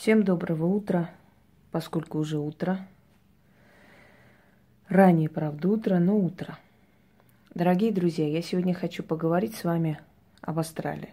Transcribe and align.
Всем 0.00 0.22
доброго 0.22 0.64
утра, 0.64 1.10
поскольку 1.72 2.20
уже 2.20 2.38
утро. 2.38 2.88
Ранее, 4.88 5.28
правда, 5.28 5.68
утро, 5.68 5.98
но 5.98 6.16
утро. 6.16 6.58
Дорогие 7.54 7.92
друзья, 7.92 8.26
я 8.26 8.40
сегодня 8.40 8.72
хочу 8.72 9.02
поговорить 9.02 9.54
с 9.56 9.62
вами 9.62 10.00
об 10.40 10.58
астрале. 10.58 11.12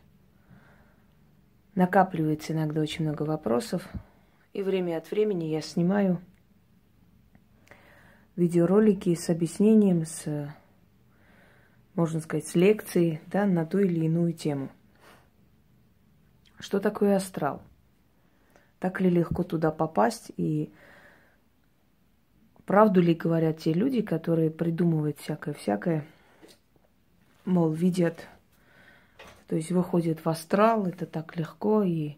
Накапливается 1.76 2.54
иногда 2.54 2.80
очень 2.80 3.04
много 3.04 3.24
вопросов, 3.24 3.86
и 4.54 4.64
время 4.64 5.00
от 5.00 5.12
времени 5.12 5.44
я 5.44 5.60
снимаю 5.60 6.22
видеоролики 8.38 9.14
с 9.16 9.30
объяснением, 9.30 10.06
с, 10.06 10.50
можно 11.94 12.22
сказать, 12.22 12.48
с 12.48 12.56
лекцией 12.56 13.20
да, 13.28 13.46
на 13.46 13.66
ту 13.66 13.80
или 13.80 14.06
иную 14.06 14.32
тему. 14.32 14.70
Что 16.58 16.80
такое 16.80 17.18
астрал? 17.18 17.62
Так 18.80 19.02
ли 19.02 19.10
легко 19.10 19.44
туда 19.44 19.72
попасть? 19.72 20.32
И 20.38 20.72
правду 22.66 23.02
ли 23.02 23.14
говорят 23.14 23.60
те 23.60 23.74
люди, 23.74 24.02
которые 24.02 24.52
придумывают 24.52 25.20
всякое-всякое, 25.20 26.06
мол, 27.46 27.72
видят, 27.72 28.28
то 29.48 29.56
есть 29.56 29.72
выходят 29.72 30.24
в 30.24 30.30
астрал, 30.30 30.86
это 30.86 31.06
так 31.06 31.36
легко, 31.38 31.82
и 31.82 32.18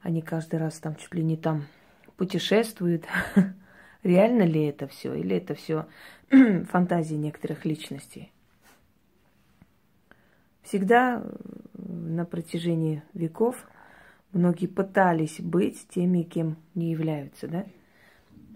они 0.00 0.22
каждый 0.22 0.58
раз 0.58 0.78
там 0.78 0.96
чуть 0.96 1.14
ли 1.14 1.22
не 1.22 1.36
там 1.36 1.66
путешествуют. 2.16 3.04
Реально 4.02 4.42
ли 4.42 4.64
это 4.64 4.86
все? 4.86 5.14
Или 5.14 5.36
это 5.36 5.54
все 5.54 5.86
фантазии 6.70 7.16
некоторых 7.16 7.64
личностей? 7.64 8.32
Всегда 10.62 11.22
на 11.74 12.24
протяжении 12.24 13.02
веков 13.14 13.68
многие 14.32 14.66
пытались 14.66 15.40
быть 15.40 15.86
теми, 15.88 16.22
кем 16.22 16.56
не 16.74 16.90
являются, 16.90 17.48
да? 17.48 17.66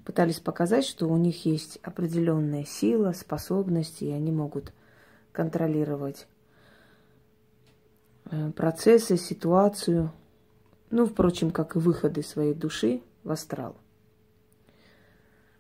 Пытались 0.05 0.41
показать, 0.41 0.84
что 0.84 1.08
у 1.08 1.17
них 1.17 1.45
есть 1.45 1.78
определенная 1.83 2.64
сила, 2.64 3.12
способности, 3.12 4.05
и 4.05 4.11
они 4.11 4.33
могут 4.33 4.72
контролировать 5.33 6.27
э, 8.30 8.50
процессы, 8.53 9.17
ситуацию, 9.17 10.12
ну, 10.91 11.06
впрочем, 11.06 11.50
как 11.50 11.77
и 11.77 11.78
выходы 11.78 12.23
своей 12.23 12.55
души 12.55 13.02
в 13.23 13.30
астрал. 13.30 13.77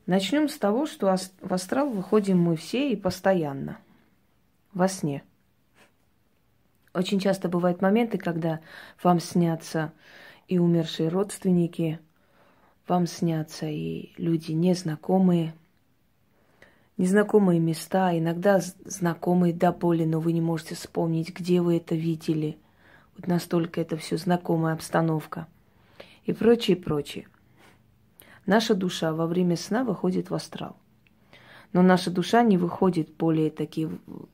Начнем 0.06 0.48
с 0.48 0.56
того, 0.56 0.86
что 0.86 1.14
в 1.40 1.52
астрал 1.52 1.90
выходим 1.90 2.40
мы 2.40 2.56
все 2.56 2.90
и 2.90 2.96
постоянно, 2.96 3.78
во 4.72 4.88
сне– 4.88 5.22
очень 6.92 7.20
часто 7.20 7.48
бывают 7.48 7.82
моменты, 7.82 8.18
когда 8.18 8.60
вам 9.02 9.20
снятся 9.20 9.92
и 10.48 10.58
умершие 10.58 11.08
родственники, 11.08 12.00
вам 12.88 13.06
снятся 13.06 13.66
и 13.66 14.12
люди 14.16 14.50
незнакомые, 14.52 15.54
незнакомые 16.96 17.60
места, 17.60 18.18
иногда 18.18 18.60
знакомые 18.84 19.54
до 19.54 19.70
боли, 19.70 20.04
но 20.04 20.18
вы 20.18 20.32
не 20.32 20.40
можете 20.40 20.74
вспомнить, 20.74 21.32
где 21.32 21.60
вы 21.60 21.76
это 21.76 21.94
видели. 21.94 22.58
Вот 23.16 23.28
настолько 23.28 23.80
это 23.80 23.96
все 23.96 24.16
знакомая 24.16 24.74
обстановка. 24.74 25.46
И 26.24 26.32
прочее, 26.32 26.76
прочее. 26.76 27.28
Наша 28.46 28.74
душа 28.74 29.12
во 29.12 29.28
время 29.28 29.56
сна 29.56 29.84
выходит 29.84 30.30
в 30.30 30.34
астрал. 30.34 30.76
Но 31.72 31.82
наша 31.82 32.10
душа 32.10 32.42
не 32.42 32.58
выходит 32.58 33.14
более 33.14 33.50
такие 33.50 33.88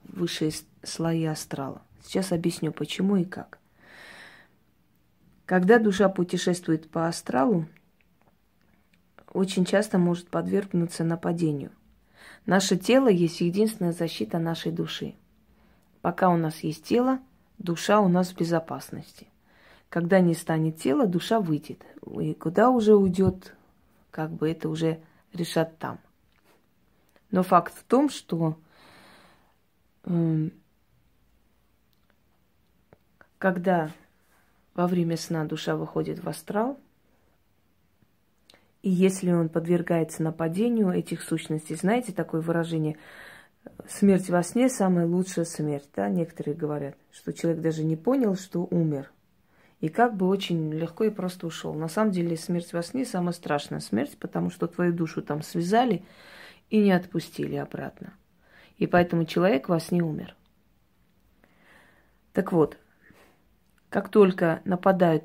высшие 0.04 0.52
слои 0.82 1.26
астрала. 1.26 1.82
Сейчас 2.06 2.30
объясню, 2.30 2.72
почему 2.72 3.16
и 3.16 3.24
как. 3.24 3.58
Когда 5.44 5.80
душа 5.80 6.08
путешествует 6.08 6.88
по 6.88 7.08
астралу, 7.08 7.66
очень 9.32 9.64
часто 9.64 9.98
может 9.98 10.28
подвергнуться 10.28 11.02
нападению. 11.02 11.72
Наше 12.46 12.76
тело 12.76 13.08
есть 13.08 13.40
единственная 13.40 13.92
защита 13.92 14.38
нашей 14.38 14.70
души. 14.70 15.16
Пока 16.00 16.28
у 16.28 16.36
нас 16.36 16.60
есть 16.60 16.84
тело, 16.84 17.18
душа 17.58 18.00
у 18.00 18.06
нас 18.06 18.30
в 18.30 18.36
безопасности. 18.36 19.26
Когда 19.88 20.20
не 20.20 20.34
станет 20.34 20.78
тела, 20.78 21.06
душа 21.06 21.40
выйдет. 21.40 21.84
И 22.20 22.34
куда 22.34 22.70
уже 22.70 22.94
уйдет, 22.94 23.56
как 24.12 24.30
бы 24.30 24.48
это 24.48 24.68
уже 24.68 25.00
решат 25.32 25.76
там. 25.78 25.98
Но 27.32 27.42
факт 27.42 27.74
в 27.76 27.82
том, 27.82 28.08
что 28.08 28.56
э, 30.04 30.50
когда 33.38 33.90
во 34.74 34.86
время 34.86 35.16
сна 35.16 35.44
душа 35.44 35.76
выходит 35.76 36.22
в 36.22 36.28
астрал, 36.28 36.78
и 38.82 38.90
если 38.90 39.32
он 39.32 39.48
подвергается 39.48 40.22
нападению 40.22 40.90
этих 40.90 41.22
сущностей, 41.22 41.74
знаете 41.74 42.12
такое 42.12 42.40
выражение 42.40 42.96
«смерть 43.88 44.30
во 44.30 44.42
сне– 44.42 44.68
самая 44.70 45.06
лучшая 45.06 45.44
смерть», 45.44 45.88
да, 45.96 46.08
некоторые 46.08 46.54
говорят, 46.54 46.96
что 47.10 47.32
человек 47.32 47.62
даже 47.62 47.84
не 47.84 47.96
понял, 47.96 48.36
что 48.36 48.66
умер, 48.70 49.10
и 49.80 49.88
как 49.88 50.16
бы 50.16 50.26
очень 50.26 50.72
легко 50.72 51.04
и 51.04 51.10
просто 51.10 51.46
ушел. 51.46 51.74
На 51.74 51.88
самом 51.88 52.12
деле 52.12 52.36
смерть 52.36 52.72
во 52.72 52.82
сне– 52.82 53.04
самая 53.06 53.32
страшная 53.32 53.80
смерть, 53.80 54.16
потому 54.18 54.50
что 54.50 54.68
твою 54.68 54.92
душу 54.92 55.20
там 55.20 55.42
связали 55.42 56.04
и 56.70 56.78
не 56.80 56.92
отпустили 56.92 57.56
обратно. 57.56 58.14
И 58.78 58.86
поэтому 58.86 59.24
человек 59.24 59.68
во 59.68 59.80
сне 59.80 60.02
умер. 60.02 60.36
Так 62.32 62.52
вот, 62.52 62.78
как 63.96 64.10
только 64.10 64.60
нападают 64.66 65.24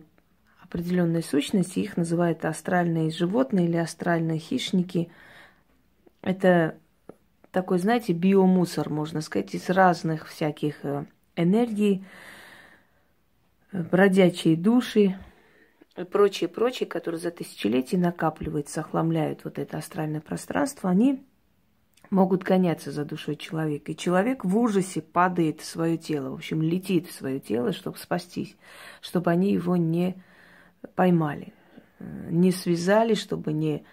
определенные 0.62 1.24
сущности, 1.24 1.80
их 1.80 1.98
называют 1.98 2.46
астральные 2.46 3.12
животные 3.12 3.68
или 3.68 3.76
астральные 3.76 4.40
хищники. 4.40 5.12
Это 6.22 6.78
такой, 7.52 7.80
знаете, 7.80 8.14
биомусор, 8.14 8.90
можно 8.90 9.20
сказать, 9.20 9.54
из 9.56 9.70
разных 9.70 10.30
всяких 10.30 10.86
э, 10.86 11.04
энергий, 11.36 12.06
э, 13.74 13.84
бродячие 13.84 14.56
души 14.56 15.20
и 15.98 16.06
прочие, 16.06 16.48
прочие, 16.48 16.88
которые 16.88 17.20
за 17.20 17.32
тысячелетия 17.32 17.98
накапливаются, 17.98 18.80
охламляют 18.80 19.44
вот 19.44 19.60
это 19.60 19.80
астральное 19.80 20.22
пространство, 20.22 20.90
они 20.90 21.22
могут 22.12 22.44
гоняться 22.44 22.92
за 22.92 23.06
душой 23.06 23.38
человека. 23.38 23.92
И 23.92 23.98
человек 23.98 24.46
в 24.46 24.56
ужасе 24.58 25.02
падает 25.02 25.62
в 25.62 25.66
свое 25.66 25.98
тело, 25.98 26.30
в 26.30 26.36
общем, 26.36 26.62
летит 26.62 27.08
в 27.08 27.14
свое 27.14 27.40
тело, 27.40 27.72
чтобы 27.72 27.98
спастись, 27.98 28.56
чтобы 29.02 29.32
они 29.32 29.54
его 29.54 29.78
не 29.78 30.22
поймали, 30.94 31.54
не 32.00 32.52
связали, 32.52 33.14
чтобы 33.14 33.54
не, 33.54 33.86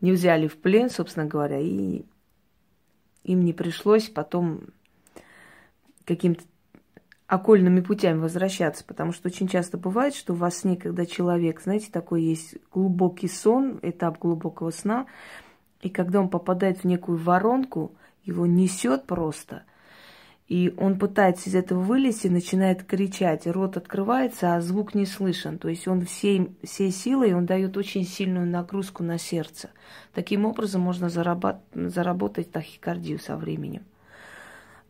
не 0.00 0.10
взяли 0.12 0.48
в 0.48 0.56
плен, 0.56 0.90
собственно 0.90 1.26
говоря, 1.26 1.60
и 1.60 2.04
им 3.22 3.44
не 3.44 3.52
пришлось 3.52 4.08
потом 4.08 4.68
каким-то 6.04 6.44
окольными 7.26 7.80
путями 7.80 8.20
возвращаться, 8.20 8.84
потому 8.84 9.12
что 9.12 9.28
очень 9.28 9.48
часто 9.48 9.76
бывает, 9.76 10.14
что 10.14 10.32
во 10.32 10.50
сне, 10.50 10.76
когда 10.76 11.04
человек, 11.04 11.60
знаете, 11.60 11.90
такой 11.90 12.22
есть 12.22 12.54
глубокий 12.72 13.28
сон, 13.28 13.80
этап 13.82 14.18
глубокого 14.18 14.70
сна, 14.70 15.06
и 15.80 15.88
когда 15.88 16.20
он 16.20 16.28
попадает 16.28 16.78
в 16.78 16.84
некую 16.84 17.18
воронку, 17.18 17.92
его 18.24 18.46
несет 18.46 19.04
просто. 19.06 19.62
И 20.48 20.72
он 20.76 20.98
пытается 20.98 21.50
из 21.50 21.56
этого 21.56 21.80
вылезти, 21.80 22.28
начинает 22.28 22.84
кричать, 22.84 23.48
рот 23.48 23.76
открывается, 23.76 24.54
а 24.54 24.60
звук 24.60 24.94
не 24.94 25.04
слышен. 25.04 25.58
То 25.58 25.68
есть 25.68 25.88
он 25.88 26.06
всей, 26.06 26.56
всей 26.62 26.92
силой, 26.92 27.34
он 27.34 27.46
дает 27.46 27.76
очень 27.76 28.04
сильную 28.04 28.46
нагрузку 28.46 29.02
на 29.02 29.18
сердце. 29.18 29.70
Таким 30.14 30.44
образом 30.44 30.82
можно 30.82 31.08
заработ, 31.08 31.56
заработать 31.74 32.52
тахикардию 32.52 33.18
со 33.18 33.36
временем. 33.36 33.82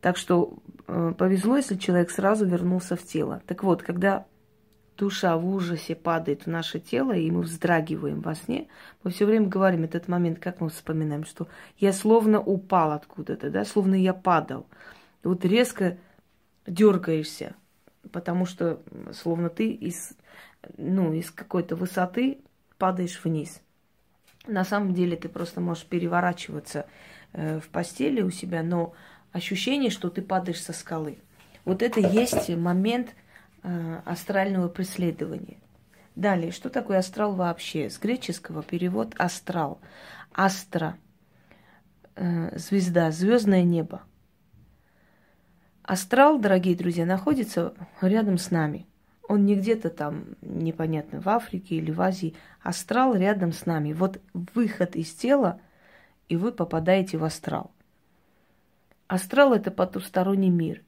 Так 0.02 0.18
что 0.18 0.58
э, 0.86 1.14
повезло, 1.16 1.56
если 1.56 1.76
человек 1.76 2.10
сразу 2.10 2.44
вернулся 2.44 2.94
в 2.94 3.02
тело. 3.02 3.40
Так 3.46 3.64
вот, 3.64 3.82
когда 3.82 4.26
душа 4.96 5.36
в 5.36 5.46
ужасе 5.46 5.94
падает 5.94 6.42
в 6.42 6.46
наше 6.48 6.80
тело, 6.80 7.12
и 7.12 7.30
мы 7.30 7.42
вздрагиваем 7.42 8.20
во 8.20 8.34
сне, 8.34 8.68
мы 9.02 9.10
все 9.10 9.26
время 9.26 9.48
говорим 9.48 9.84
этот 9.84 10.08
момент, 10.08 10.38
как 10.38 10.60
мы 10.60 10.68
вспоминаем, 10.68 11.24
что 11.24 11.48
я 11.78 11.92
словно 11.92 12.40
упал 12.40 12.92
откуда-то, 12.92 13.50
да, 13.50 13.64
словно 13.64 13.94
я 13.94 14.14
падал. 14.14 14.66
И 15.24 15.28
вот 15.28 15.44
резко 15.44 15.98
дергаешься, 16.66 17.54
потому 18.12 18.46
что 18.46 18.80
словно 19.12 19.48
ты 19.48 19.70
из, 19.70 20.12
ну, 20.76 21.12
из 21.12 21.30
какой-то 21.30 21.76
высоты 21.76 22.38
падаешь 22.78 23.20
вниз. 23.22 23.60
На 24.46 24.64
самом 24.64 24.94
деле 24.94 25.16
ты 25.16 25.28
просто 25.28 25.60
можешь 25.60 25.84
переворачиваться 25.84 26.86
э, 27.32 27.58
в 27.60 27.68
постели 27.68 28.22
у 28.22 28.30
себя, 28.30 28.62
но 28.62 28.94
ощущение, 29.32 29.90
что 29.90 30.08
ты 30.08 30.22
падаешь 30.22 30.62
со 30.62 30.72
скалы. 30.72 31.18
Вот 31.64 31.82
это 31.82 32.00
есть 32.00 32.48
момент– 32.48 33.14
астрального 33.62 34.68
преследования. 34.68 35.58
Далее, 36.16 36.50
что 36.50 36.70
такое 36.70 36.98
астрал 36.98 37.34
вообще? 37.34 37.90
С 37.90 37.98
греческого 37.98 38.62
перевод 38.62 39.14
астрал. 39.18 39.80
Астра, 40.32 40.96
э, 42.14 42.58
звезда, 42.58 43.10
звездное 43.10 43.64
небо. 43.64 44.02
Астрал, 45.82 46.38
дорогие 46.38 46.74
друзья, 46.74 47.04
находится 47.04 47.74
рядом 48.00 48.38
с 48.38 48.50
нами. 48.50 48.86
Он 49.28 49.44
не 49.44 49.56
где-то 49.56 49.90
там, 49.90 50.36
непонятно, 50.40 51.20
в 51.20 51.28
Африке 51.28 51.76
или 51.76 51.90
в 51.90 52.00
Азии. 52.00 52.34
Астрал 52.62 53.14
рядом 53.14 53.52
с 53.52 53.66
нами. 53.66 53.92
Вот 53.92 54.20
выход 54.32 54.96
из 54.96 55.12
тела, 55.12 55.60
и 56.28 56.36
вы 56.36 56.50
попадаете 56.50 57.18
в 57.18 57.24
астрал. 57.24 57.72
Астрал– 59.06 59.52
это 59.54 59.70
потусторонний 59.70 60.50
мир. 60.50 60.82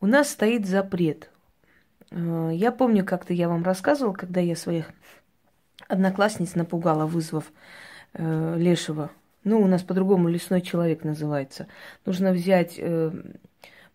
У 0.00 0.06
нас 0.06 0.30
стоит 0.30 0.66
запрет. 0.66 1.30
Э, 2.14 2.50
я 2.52 2.72
помню, 2.72 3.04
как-то 3.04 3.34
я 3.34 3.48
вам 3.48 3.64
рассказывала, 3.64 4.14
когда 4.14 4.40
я 4.40 4.56
своих 4.56 4.90
одноклассниц 5.88 6.54
напугала, 6.54 7.06
вызвав 7.06 7.52
э, 8.14 8.54
лешего. 8.56 9.10
Ну, 9.42 9.60
у 9.60 9.66
нас 9.66 9.82
по-другому 9.82 10.28
лесной 10.28 10.62
человек 10.62 11.04
называется. 11.04 11.66
Нужно 12.06 12.32
взять 12.32 12.76
э, 12.78 13.12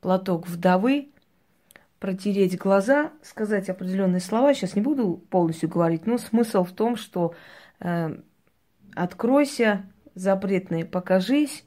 платок 0.02 0.48
вдовы, 0.48 1.10
протереть 2.00 2.58
глаза, 2.58 3.12
сказать 3.24 3.70
определенные 3.70 4.22
слова. 4.22 4.54
Сейчас 4.54 4.76
не 4.76 4.82
буду 4.82 5.22
полностью 5.30 5.70
говорить, 5.70 6.06
но 6.06 6.18
смысл 6.18 6.64
в 6.64 6.72
том, 6.72 6.98
что 6.98 7.34
э, 7.80 8.16
откройся, 8.96 9.86
запретные 10.14 10.86
покажись 10.86 11.66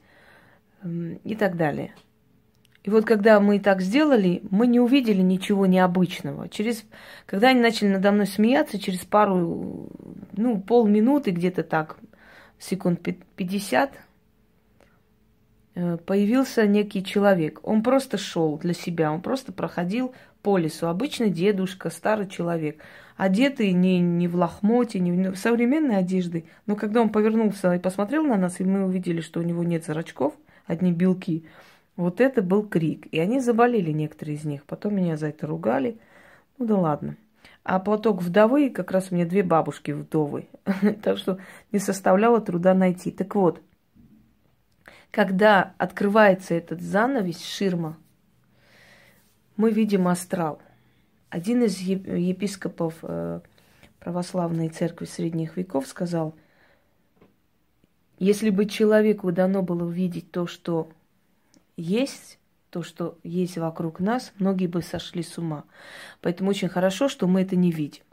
э, 0.81 1.17
и 1.23 1.35
так 1.35 1.57
далее. 1.57 1.93
И 2.83 2.89
вот 2.89 3.05
когда 3.05 3.39
мы 3.39 3.59
так 3.59 3.81
сделали, 3.81 4.43
мы 4.49 4.67
не 4.67 4.79
увидели 4.79 5.21
ничего 5.21 5.65
необычного. 5.65 6.49
Через, 6.49 6.83
когда 7.25 7.49
они 7.49 7.61
начали 7.61 7.87
надо 7.87 8.11
мной 8.11 8.27
смеяться, 8.27 8.77
через 8.77 8.99
пару, 9.05 9.89
ну, 10.33 10.59
полминуты 10.59 11.31
где-то 11.31 11.63
так, 11.63 11.97
секунд 12.59 12.99
50, 13.37 13.93
э, 15.75 15.97
появился 16.05 16.67
некий 16.67 17.05
человек. 17.05 17.61
Он 17.63 17.83
просто 17.83 18.17
шел 18.17 18.57
для 18.57 18.73
себя, 18.73 19.13
он 19.13 19.21
просто 19.21 19.53
проходил 19.53 20.13
по 20.41 20.57
лесу. 20.57 20.87
Обычный 20.87 21.29
дедушка, 21.29 21.89
старый 21.89 22.27
человек, 22.27 22.83
одетый 23.15 23.71
не, 23.71 24.01
не 24.01 24.27
в 24.27 24.35
лохмоте, 24.35 24.99
не 24.99 25.29
в 25.31 25.37
современной 25.37 25.99
одежды. 25.99 26.43
Но 26.65 26.75
когда 26.75 27.01
он 27.01 27.07
повернулся 27.11 27.73
и 27.75 27.79
посмотрел 27.79 28.25
на 28.25 28.35
нас, 28.35 28.59
и 28.59 28.65
мы 28.65 28.83
увидели, 28.83 29.21
что 29.21 29.39
у 29.39 29.43
него 29.43 29.63
нет 29.63 29.85
зрачков, 29.85 30.33
одни 30.67 30.91
белки– 30.91 31.45
вот 31.95 32.21
это 32.21 32.41
был 32.41 32.67
крик. 32.67 33.07
И 33.11 33.19
они 33.19 33.39
заболели, 33.39 33.91
некоторые 33.91 34.37
из 34.37 34.45
них. 34.45 34.63
Потом 34.65 34.95
меня 34.95 35.17
за 35.17 35.27
это 35.27 35.45
ругали. 35.47 35.97
Ну 36.57 36.65
да 36.65 36.77
ладно. 36.77 37.17
А 37.63 37.79
платок 37.79 38.21
вдовы, 38.21 38.69
как 38.69 38.91
раз 38.91 39.11
у 39.11 39.15
меня 39.15 39.25
две 39.25 39.43
бабушки 39.43 39.91
вдовы. 39.91 40.47
так 41.03 41.17
что 41.17 41.39
не 41.71 41.79
составляло 41.79 42.41
труда 42.41 42.73
найти. 42.73 43.11
Так 43.11 43.35
вот, 43.35 43.61
когда 45.11 45.73
открывается 45.77 46.55
этот 46.55 46.81
занавес, 46.81 47.43
ширма, 47.43 47.97
мы 49.55 49.71
видим 49.71 50.07
астрал. 50.07 50.59
Один 51.29 51.63
из 51.63 51.79
епископов 51.79 52.95
э, 53.03 53.39
православной 53.99 54.69
церкви 54.69 55.05
средних 55.05 55.57
веков 55.57 55.87
сказал, 55.87 56.35
если 58.19 58.49
бы 58.49 58.65
человеку 58.65 59.31
дано 59.31 59.61
было 59.61 59.85
увидеть 59.85 60.31
то, 60.31 60.47
что 60.47 60.89
есть, 61.77 62.39
то, 62.69 62.81
что 62.81 63.17
есть 63.23 63.57
вокруг 63.57 63.99
нас, 63.99 64.33
многие 64.39 64.67
бы 64.67 64.81
сошли 64.81 65.23
с 65.23 65.37
ума. 65.37 65.63
Поэтому 66.21 66.49
очень 66.49 66.69
хорошо, 66.69 67.07
что 67.07 67.27
мы 67.27 67.41
это 67.41 67.55
не 67.55 67.71
видим. 67.71 68.03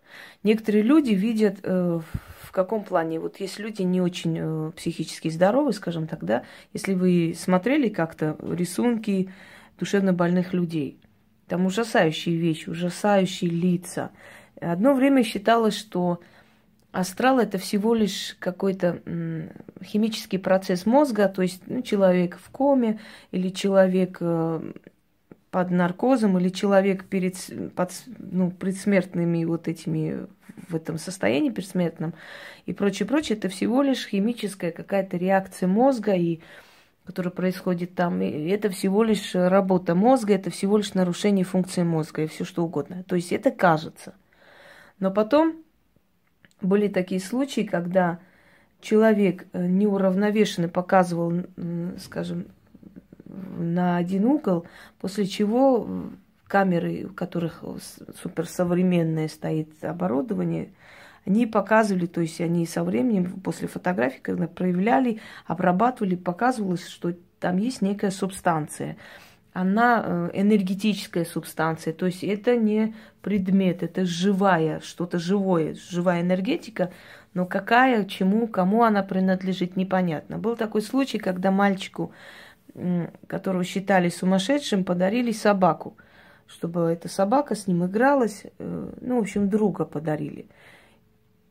Некоторые 0.42 0.82
люди 0.82 1.12
видят 1.12 1.60
э, 1.62 2.00
в 2.42 2.52
каком 2.52 2.84
плане? 2.84 3.20
Вот 3.20 3.38
есть 3.38 3.58
люди 3.58 3.82
не 3.82 4.00
очень 4.00 4.36
э, 4.38 4.72
психически 4.76 5.28
здоровы, 5.28 5.72
скажем 5.72 6.06
так, 6.06 6.24
да, 6.24 6.44
если 6.72 6.94
вы 6.94 7.34
смотрели 7.38 7.88
как-то 7.88 8.36
рисунки 8.42 9.32
душевно 9.78 10.12
больных 10.12 10.52
людей, 10.52 10.98
там 11.46 11.64
ужасающие 11.64 12.36
вещи, 12.36 12.68
ужасающие 12.68 13.50
лица. 13.50 14.10
Одно 14.60 14.94
время 14.94 15.22
считалось, 15.24 15.76
что 15.76 16.20
Астрал 16.92 17.38
это 17.38 17.58
всего 17.58 17.94
лишь 17.94 18.36
какой-то 18.40 19.00
химический 19.82 20.38
процесс 20.38 20.86
мозга, 20.86 21.28
то 21.28 21.42
есть 21.42 21.62
ну, 21.66 21.82
человек 21.82 22.38
в 22.42 22.50
коме 22.50 22.98
или 23.30 23.48
человек 23.50 24.18
э, 24.20 24.72
под 25.50 25.70
наркозом 25.70 26.38
или 26.38 26.48
человек 26.48 27.04
перед 27.04 27.36
под, 27.74 27.92
ну, 28.18 28.50
предсмертными 28.50 29.44
вот 29.44 29.68
этими 29.68 30.26
в 30.68 30.74
этом 30.74 30.98
состоянии 30.98 31.50
предсмертном 31.50 32.14
и 32.66 32.72
прочее, 32.72 33.06
прочее, 33.06 33.38
это 33.38 33.48
всего 33.48 33.82
лишь 33.82 34.08
химическая 34.08 34.72
какая-то 34.72 35.16
реакция 35.16 35.68
мозга 35.68 36.14
и 36.14 36.40
которая 37.04 37.32
происходит 37.32 37.94
там, 37.94 38.20
и 38.20 38.48
это 38.48 38.70
всего 38.70 39.02
лишь 39.02 39.34
работа 39.34 39.94
мозга, 39.94 40.34
это 40.34 40.50
всего 40.50 40.76
лишь 40.76 40.94
нарушение 40.94 41.44
функции 41.44 41.82
мозга 41.82 42.22
и 42.22 42.26
все 42.26 42.44
что 42.44 42.64
угодно. 42.64 43.04
То 43.04 43.16
есть 43.16 43.32
это 43.32 43.50
кажется. 43.50 44.14
Но 45.00 45.10
потом 45.10 45.56
были 46.60 46.88
такие 46.88 47.20
случаи, 47.20 47.62
когда 47.62 48.18
человек 48.80 49.46
э, 49.52 49.66
неуравновешенно 49.66 50.68
показывал, 50.68 51.44
скажем, 51.98 52.46
на 53.26 53.96
один 53.96 54.24
угол, 54.24 54.66
после 55.00 55.26
чего 55.26 55.88
камеры, 56.46 57.06
у 57.10 57.12
которых 57.12 57.62
суперсовременное 58.22 59.28
стоит 59.28 59.84
оборудование, 59.84 60.72
они 61.24 61.46
показывали, 61.46 62.06
то 62.06 62.20
есть 62.20 62.40
они 62.40 62.66
со 62.66 62.82
временем, 62.82 63.40
после 63.40 63.68
фотографий, 63.68 64.20
когда 64.20 64.48
проявляли, 64.48 65.20
обрабатывали, 65.46 66.16
показывалось, 66.16 66.86
что 66.86 67.14
там 67.38 67.58
есть 67.58 67.82
некая 67.82 68.10
субстанция– 68.10 68.96
она 69.52 70.02
э, 70.04 70.30
энергетическая 70.34 71.24
субстанция, 71.24 71.92
то 71.92 72.06
есть 72.06 72.22
это 72.22 72.56
не 72.56 72.94
предмет, 73.20 73.82
это 73.82 74.04
живая, 74.04 74.80
что-то 74.80 75.18
живое, 75.18 75.74
живая 75.74 76.22
энергетика, 76.22 76.92
но 77.34 77.46
какая, 77.46 78.04
чему, 78.04 78.46
кому 78.46 78.82
она 78.82 79.02
принадлежит, 79.02 79.76
непонятно. 79.76 80.38
Был 80.38 80.56
такой 80.56 80.82
случай, 80.82 81.18
когда 81.18 81.50
мальчику, 81.50 82.12
которого 83.26 83.64
считали 83.64 84.08
сумасшедшим, 84.08 84.84
подарили 84.84 85.32
собаку, 85.32 85.96
чтобы 86.46 86.82
эта 86.82 87.08
собака 87.08 87.54
с 87.54 87.66
ним 87.66 87.86
игралась, 87.86 88.44
э, 88.58 88.92
ну, 89.00 89.16
в 89.16 89.20
общем, 89.20 89.48
друга 89.48 89.84
подарили. 89.84 90.46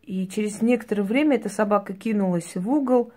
И 0.04 0.28
через 0.28 0.62
некоторое 0.62 1.04
время 1.04 1.36
эта 1.36 1.50
собака 1.50 1.94
кинулась 1.94 2.56
в 2.56 2.70
угол, 2.70 3.12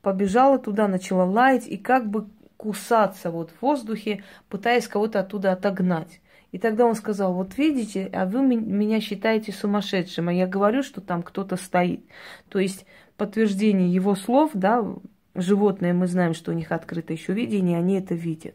побежала 0.00 0.58
туда, 0.58 0.88
начала 0.88 1.24
лаять, 1.24 1.68
и 1.68 1.76
как 1.76 2.10
бы 2.10 2.26
кусаться 2.62 3.32
вот 3.32 3.50
в 3.50 3.60
воздухе, 3.60 4.22
пытаясь 4.48 4.86
кого-то 4.86 5.18
оттуда 5.18 5.50
отогнать. 5.50 6.20
И 6.52 6.58
тогда 6.58 6.86
он 6.86 6.94
сказал, 6.94 7.34
вот 7.34 7.58
видите, 7.58 8.08
а 8.12 8.24
вы 8.24 8.42
меня 8.42 9.00
считаете 9.00 9.50
сумасшедшим, 9.50 10.28
а 10.28 10.32
я 10.32 10.46
говорю, 10.46 10.84
что 10.84 11.00
там 11.00 11.24
кто-то 11.24 11.56
стоит. 11.56 12.04
То 12.48 12.60
есть 12.60 12.86
подтверждение 13.16 13.92
его 13.92 14.14
слов, 14.14 14.52
да, 14.54 14.86
животные, 15.34 15.92
мы 15.92 16.06
знаем, 16.06 16.34
что 16.34 16.52
у 16.52 16.54
них 16.54 16.70
открыто 16.70 17.12
еще 17.12 17.32
видение, 17.32 17.78
они 17.78 17.98
это 17.98 18.14
видят. 18.14 18.54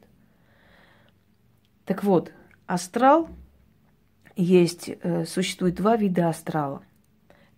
Так 1.84 2.06
вот, 2.06 2.32
астрал 2.66 3.28
есть, 4.38 4.90
э, 4.90 5.26
существует 5.26 5.76
два 5.76 5.98
вида 5.98 6.30
астрала. 6.30 6.84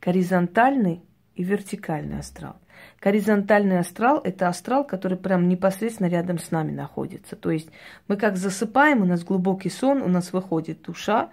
Горизонтальный 0.01 1.03
и 1.35 1.43
вертикальный 1.43 2.19
астрал. 2.19 2.55
Горизонтальный 3.01 3.79
астрал– 3.79 4.19
это 4.23 4.47
астрал, 4.47 4.85
который 4.85 5.17
прям 5.17 5.47
непосредственно 5.47 6.07
рядом 6.07 6.37
с 6.37 6.51
нами 6.51 6.71
находится. 6.71 7.35
То 7.35 7.49
есть 7.51 7.69
мы 8.07 8.17
как 8.17 8.35
засыпаем, 8.37 9.01
у 9.01 9.05
нас 9.05 9.23
глубокий 9.23 9.69
сон, 9.69 10.01
у 10.01 10.07
нас 10.07 10.33
выходит 10.33 10.81
душа, 10.81 11.29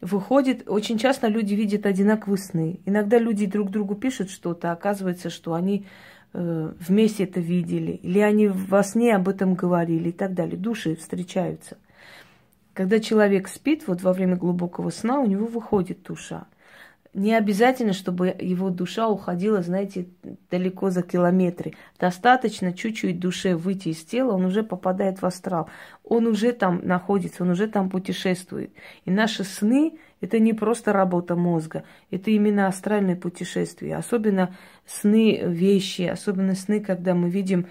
выходит, 0.00 0.68
очень 0.68 0.98
часто 0.98 1.28
люди 1.28 1.54
видят 1.54 1.86
одинаковые 1.86 2.38
сны. 2.38 2.80
Иногда 2.86 3.18
люди 3.18 3.46
друг 3.46 3.70
другу 3.70 3.94
пишут 3.94 4.30
что-то, 4.30 4.70
а 4.70 4.72
оказывается, 4.72 5.30
что 5.30 5.54
они 5.54 5.86
э, 6.32 6.72
вместе 6.78 7.24
это 7.24 7.38
видели, 7.38 7.92
или 7.92 8.18
они 8.18 8.48
во 8.48 8.82
сне 8.82 9.14
об 9.14 9.28
этом 9.28 9.54
говорили 9.54 10.08
и 10.08 10.12
так 10.12 10.34
далее. 10.34 10.56
Души 10.56 10.96
встречаются. 10.96 11.78
Когда 12.74 12.98
человек 13.00 13.48
спит, 13.48 13.84
вот 13.86 14.02
во 14.02 14.12
время 14.12 14.36
глубокого 14.36 14.90
сна 14.90 15.20
у 15.20 15.26
него 15.26 15.46
выходит 15.46 16.02
душа– 16.02 16.46
не 17.18 17.34
обязательно, 17.34 17.92
чтобы 17.92 18.28
его 18.28 18.70
душа 18.70 19.08
уходила, 19.08 19.60
знаете, 19.62 20.06
далеко 20.50 20.90
за 20.90 21.02
километры. 21.02 21.74
Достаточно 21.98 22.72
чуть-чуть 22.72 23.18
душе 23.18 23.56
выйти 23.56 23.88
из 23.88 24.04
тела, 24.04 24.32
он 24.32 24.44
уже 24.44 24.62
попадает 24.62 25.20
в 25.20 25.26
астрал. 25.26 25.68
Он 26.04 26.26
уже 26.26 26.52
там 26.52 26.80
находится, 26.84 27.42
он 27.42 27.50
уже 27.50 27.66
там 27.66 27.90
путешествует. 27.90 28.72
И 29.04 29.10
наши 29.10 29.44
сны– 29.44 29.98
это 30.20 30.38
не 30.38 30.52
просто 30.52 30.92
работа 30.92 31.36
мозга, 31.36 31.84
это 32.10 32.30
именно 32.30 32.66
астральное 32.66 33.16
путешествие. 33.16 33.96
Особенно 33.96 34.56
сны 34.86 35.40
вещи, 35.44 36.02
особенно 36.02 36.54
сны, 36.54 36.80
когда 36.80 37.14
мы 37.14 37.28
видим 37.30 37.66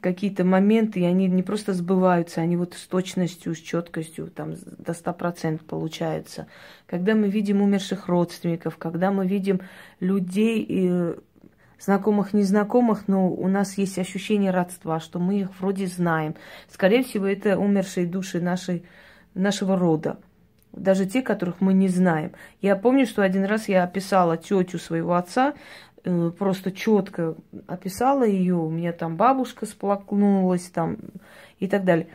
какие-то 0.00 0.44
моменты, 0.44 1.00
и 1.00 1.04
они 1.04 1.28
не 1.28 1.42
просто 1.42 1.72
сбываются, 1.72 2.40
они 2.40 2.56
вот 2.56 2.74
с 2.74 2.86
точностью, 2.86 3.54
с 3.54 3.58
четкостью, 3.58 4.28
там, 4.28 4.54
до 4.54 4.92
100% 4.92 5.64
получается. 5.64 6.46
Когда 6.86 7.14
мы 7.14 7.28
видим 7.28 7.62
умерших 7.62 8.08
родственников, 8.08 8.76
когда 8.76 9.10
мы 9.10 9.26
видим 9.26 9.60
людей, 10.00 10.64
и 10.68 11.14
знакомых, 11.80 12.32
незнакомых, 12.32 13.08
но 13.08 13.30
у 13.30 13.48
нас 13.48 13.78
есть 13.78 13.98
ощущение 13.98 14.50
родства, 14.50 15.00
что 15.00 15.18
мы 15.18 15.40
их 15.40 15.60
вроде 15.60 15.86
знаем. 15.86 16.34
Скорее 16.70 17.02
всего, 17.02 17.26
это 17.26 17.58
умершие 17.58 18.06
души 18.06 18.40
нашей, 18.40 18.84
нашего 19.34 19.76
рода. 19.76 20.18
даже 20.72 21.06
те, 21.06 21.22
которых 21.22 21.60
мы 21.60 21.72
не 21.72 21.88
знаем. 21.88 22.32
Я 22.60 22.76
помню, 22.76 23.06
что 23.06 23.22
один 23.22 23.44
раз 23.44 23.68
я 23.68 23.84
описала 23.84 24.36
тетю 24.36 24.78
своего 24.78 25.14
отца, 25.14 25.54
э, 25.54 25.54
просто 26.38 26.72
четко 26.72 27.36
описала 27.66 28.24
ее, 28.24 28.54
у 28.54 28.70
меня 28.70 28.92
там 28.92 29.16
бабушка 29.16 29.66
сплакнулась 29.66 30.70
там 30.70 30.98
и 31.58 31.68
так 31.68 31.84
далее. 31.84 32.08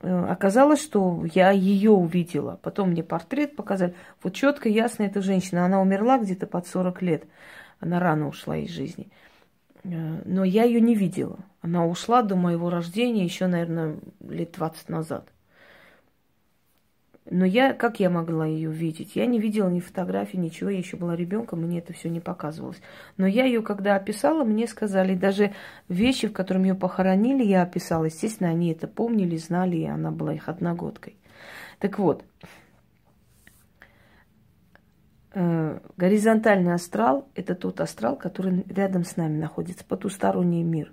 Э, 0.00 0.26
оказалось, 0.28 0.82
что 0.82 1.24
я 1.34 1.50
ее 1.50 1.90
увидела. 1.90 2.58
Потом 2.62 2.90
мне 2.90 3.02
портрет 3.02 3.56
показали. 3.56 3.94
Вот 4.22 4.34
четко, 4.34 4.68
ясно, 4.68 5.04
эта 5.04 5.20
женщина. 5.20 5.64
Она 5.64 5.80
умерла 5.80 6.18
где-то 6.18 6.46
под 6.46 6.66
40 6.66 7.02
лет. 7.02 7.24
Она 7.80 8.00
рано 8.00 8.28
ушла 8.28 8.56
из 8.56 8.70
жизни. 8.70 9.08
Э, 9.84 10.22
но 10.24 10.44
я 10.44 10.64
ее 10.64 10.80
не 10.80 10.94
видела. 10.94 11.38
Она 11.60 11.86
ушла 11.86 12.22
до 12.22 12.36
моего 12.36 12.70
рождения 12.70 13.24
еще, 13.24 13.46
наверное, 13.46 13.98
лет 14.20 14.52
20 14.52 14.88
назад. 14.88 15.28
Но 17.30 17.44
я, 17.44 17.74
как 17.74 18.00
я 18.00 18.08
могла 18.08 18.46
ее 18.46 18.70
видеть? 18.70 19.14
Я 19.14 19.26
не 19.26 19.38
видела 19.38 19.68
ни 19.68 19.80
фотографий, 19.80 20.38
ничего, 20.38 20.70
я 20.70 20.78
еще 20.78 20.96
была 20.96 21.14
ребенком, 21.14 21.60
мне 21.60 21.78
это 21.78 21.92
все 21.92 22.08
не 22.08 22.20
показывалось. 22.20 22.80
Но 23.16 23.26
я 23.26 23.44
ее, 23.44 23.62
когда 23.62 23.96
описала, 23.96 24.44
мне 24.44 24.66
сказали, 24.66 25.14
даже 25.14 25.52
вещи, 25.88 26.28
в 26.28 26.32
которых 26.32 26.62
ее 26.62 26.74
похоронили, 26.74 27.44
я 27.44 27.62
описала. 27.62 28.04
Естественно, 28.04 28.50
они 28.50 28.72
это 28.72 28.86
помнили, 28.86 29.36
знали, 29.36 29.76
и 29.76 29.84
она 29.84 30.10
была 30.10 30.32
их 30.32 30.48
одногодкой. 30.48 31.16
Так 31.78 31.98
вот, 31.98 32.24
э, 35.34 35.80
горизонтальный 35.96 36.72
астрал– 36.72 37.28
это 37.34 37.54
тот 37.54 37.80
астрал, 37.80 38.16
который 38.16 38.64
рядом 38.68 39.04
с 39.04 39.16
нами 39.16 39.38
находится, 39.38 39.84
потусторонний 39.84 40.62
мир. 40.62 40.92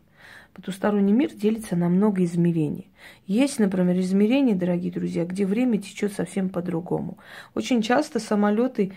Потусторонний 0.55 1.11
мир 1.11 1.33
делится 1.33 1.75
на 1.75 1.89
много 1.89 2.23
измерений. 2.23 2.89
Есть, 3.27 3.59
например, 3.59 3.99
измерения, 3.99 4.55
дорогие 4.55 4.89
друзья, 4.89 5.25
где 5.25 5.45
время 5.45 5.81
течет 5.81 6.13
совсем 6.13 6.47
по-другому. 6.47 7.17
Очень 7.55 7.81
часто 7.81 8.21
самолеты 8.21 8.93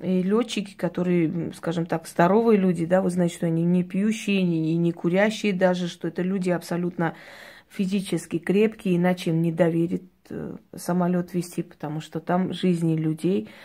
и 0.00 0.22
летчики, 0.22 0.76
которые, 0.76 1.52
скажем 1.56 1.86
так, 1.86 2.06
здоровые 2.06 2.60
люди, 2.60 2.86
да, 2.86 3.02
вы 3.02 3.10
знаете, 3.10 3.34
что 3.34 3.46
они 3.46 3.64
не 3.64 3.82
пьющие, 3.82 4.44
не, 4.44 4.76
не 4.76 4.92
курящие 4.92 5.52
даже, 5.52 5.88
что 5.88 6.06
это 6.06 6.22
люди 6.22 6.50
абсолютно 6.50 7.14
физически 7.68 8.38
крепкие, 8.38 8.96
иначе 8.96 9.30
им 9.30 9.42
не 9.42 9.50
доверит 9.50 10.04
э, 10.28 10.56
самолет 10.76 11.34
вести, 11.34 11.64
потому 11.64 12.00
что 12.00 12.20
там 12.20 12.52
жизни 12.52 12.94
людей– 12.94 13.48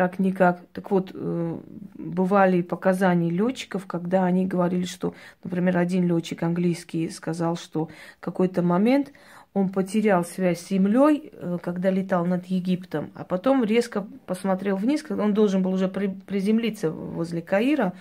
как-никак. 0.00 0.60
Так 0.72 0.90
вот, 0.90 1.10
э, 1.12 1.58
бывали 1.94 2.62
показания 2.62 3.28
летчиков, 3.28 3.84
когда 3.86 4.24
они 4.24 4.46
говорили, 4.46 4.86
что, 4.86 5.12
например, 5.44 5.76
один 5.76 6.06
летчик 6.06 6.42
английский 6.42 7.10
сказал, 7.10 7.56
что 7.56 7.90
какой-то 8.18 8.62
момент 8.62 9.12
он 9.52 9.68
потерял 9.68 10.24
связь 10.24 10.60
с 10.60 10.70
землей, 10.70 11.30
э, 11.34 11.58
когда 11.62 11.90
летал 11.90 12.24
над 12.24 12.46
Египтом, 12.46 13.10
а 13.14 13.24
потом 13.24 13.62
резко 13.62 14.06
посмотрел 14.24 14.76
вниз, 14.76 15.02
когда 15.02 15.22
он 15.22 15.34
должен 15.34 15.62
был 15.62 15.74
уже 15.74 15.88
приземлиться 15.88 16.90
возле 16.90 17.42
Каира, 17.42 17.92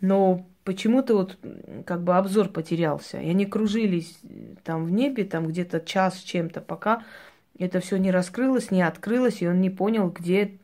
но 0.00 0.46
почему-то 0.62 1.16
вот 1.16 1.36
как 1.84 2.04
бы 2.04 2.16
обзор 2.16 2.50
потерялся. 2.50 3.20
И 3.20 3.28
они 3.28 3.44
кружились 3.44 4.20
там 4.62 4.84
в 4.84 4.92
небе, 4.92 5.24
там 5.24 5.48
где-то 5.48 5.80
час 5.80 6.20
с 6.20 6.22
чем-то, 6.22 6.60
пока 6.60 7.02
это 7.58 7.80
все 7.80 7.98
не 7.98 8.10
раскрылось, 8.10 8.70
не 8.70 8.82
открылось, 8.82 9.42
и 9.42 9.48
он 9.48 9.60
не 9.60 9.70
понял, 9.70 10.08
где 10.08 10.58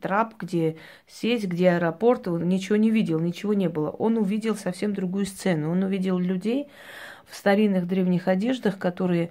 трап, 0.00 0.34
где 0.38 0.76
сеть, 1.06 1.44
где 1.44 1.70
аэропорт, 1.70 2.28
он 2.28 2.48
ничего 2.48 2.76
не 2.76 2.90
видел, 2.90 3.18
ничего 3.18 3.54
не 3.54 3.68
было. 3.68 3.90
Он 3.90 4.18
увидел 4.18 4.54
совсем 4.54 4.94
другую 4.94 5.26
сцену. 5.26 5.70
Он 5.70 5.82
увидел 5.82 6.18
людей 6.18 6.68
в 7.26 7.34
старинных 7.34 7.88
древних 7.88 8.28
одеждах, 8.28 8.78
которые 8.78 9.30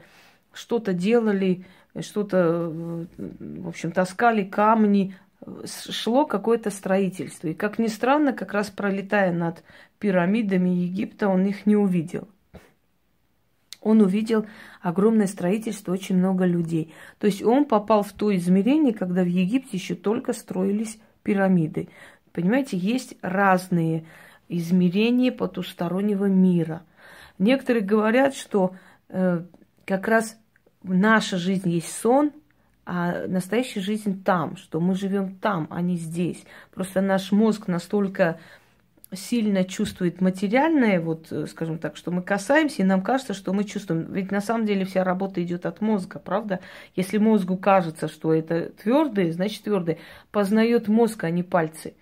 что-то 0.51 0.93
делали, 0.93 1.65
что-то, 1.99 2.69
в 3.17 3.67
общем, 3.67 3.91
таскали 3.91 4.43
камни, 4.43 5.15
шло 5.65 6.25
какое-то 6.25 6.71
строительство. 6.71 7.47
И, 7.47 7.53
как 7.53 7.79
ни 7.79 7.87
странно, 7.87 8.33
как 8.33 8.53
раз 8.53 8.69
пролетая 8.69 9.31
над 9.31 9.63
пирамидами 9.99 10.69
Египта, 10.69 11.29
он 11.29 11.45
их 11.45 11.65
не 11.65 11.75
увидел 11.75 12.27
он 13.81 14.01
увидел 14.01 14.45
огромное 14.81 15.27
строительство, 15.27 15.91
очень 15.91 16.17
много 16.17 16.45
людей. 16.45 16.93
То 17.19 17.27
есть 17.27 17.43
он 17.43 17.65
попал 17.65 18.03
в 18.03 18.13
то 18.13 18.35
измерение, 18.35 18.93
когда 18.93 19.23
в 19.23 19.27
Египте 19.27 19.77
еще 19.77 19.95
только 19.95 20.33
строились 20.33 20.99
пирамиды. 21.23 21.89
Понимаете, 22.31 22.77
есть 22.77 23.15
разные 23.21 24.05
измерения 24.49 25.31
потустороннего 25.31 26.25
мира. 26.25 26.83
Некоторые 27.37 27.83
говорят, 27.83 28.35
что 28.35 28.75
э, 29.09 29.43
как 29.85 30.07
раз 30.07 30.37
наша 30.83 31.37
жизнь 31.37 31.69
есть 31.69 31.91
сон, 31.91 32.31
а 32.85 33.27
настоящая 33.27 33.81
жизнь 33.81 34.23
там, 34.23 34.55
что 34.55 34.79
мы 34.79 34.95
живем 34.95 35.35
там, 35.35 35.67
а 35.69 35.81
не 35.81 35.97
здесь. 35.97 36.43
Просто 36.73 37.01
наш 37.01 37.31
мозг 37.31 37.67
настолько 37.67 38.39
сильно 39.13 39.63
чувствует 39.63 40.21
материальное, 40.21 40.99
вот, 40.99 41.31
э, 41.31 41.45
скажем 41.47 41.79
так, 41.79 41.95
что 41.95 42.11
мы 42.11 42.21
касаемся, 42.21 42.81
и 42.81 42.85
нам 42.85 43.01
кажется, 43.01 43.33
что 43.33 43.53
мы 43.53 43.63
чувствуем. 43.63 44.11
Ведь 44.11 44.31
на 44.31 44.41
самом 44.41 44.65
деле 44.65 44.85
вся 44.85 45.03
работа 45.03 45.41
идет 45.41 45.65
от 45.65 45.81
мозга, 45.81 46.19
правда? 46.19 46.59
Если 46.95 47.17
мозгу 47.17 47.57
кажется, 47.57 48.07
что 48.07 48.33
это 48.33 48.71
твердое, 48.71 49.31
значит 49.31 49.63
твердое. 49.63 49.97
Познает 50.31 50.87
мозг, 50.87 51.23
а 51.23 51.29
не 51.29 51.43
пальцы. 51.43 51.95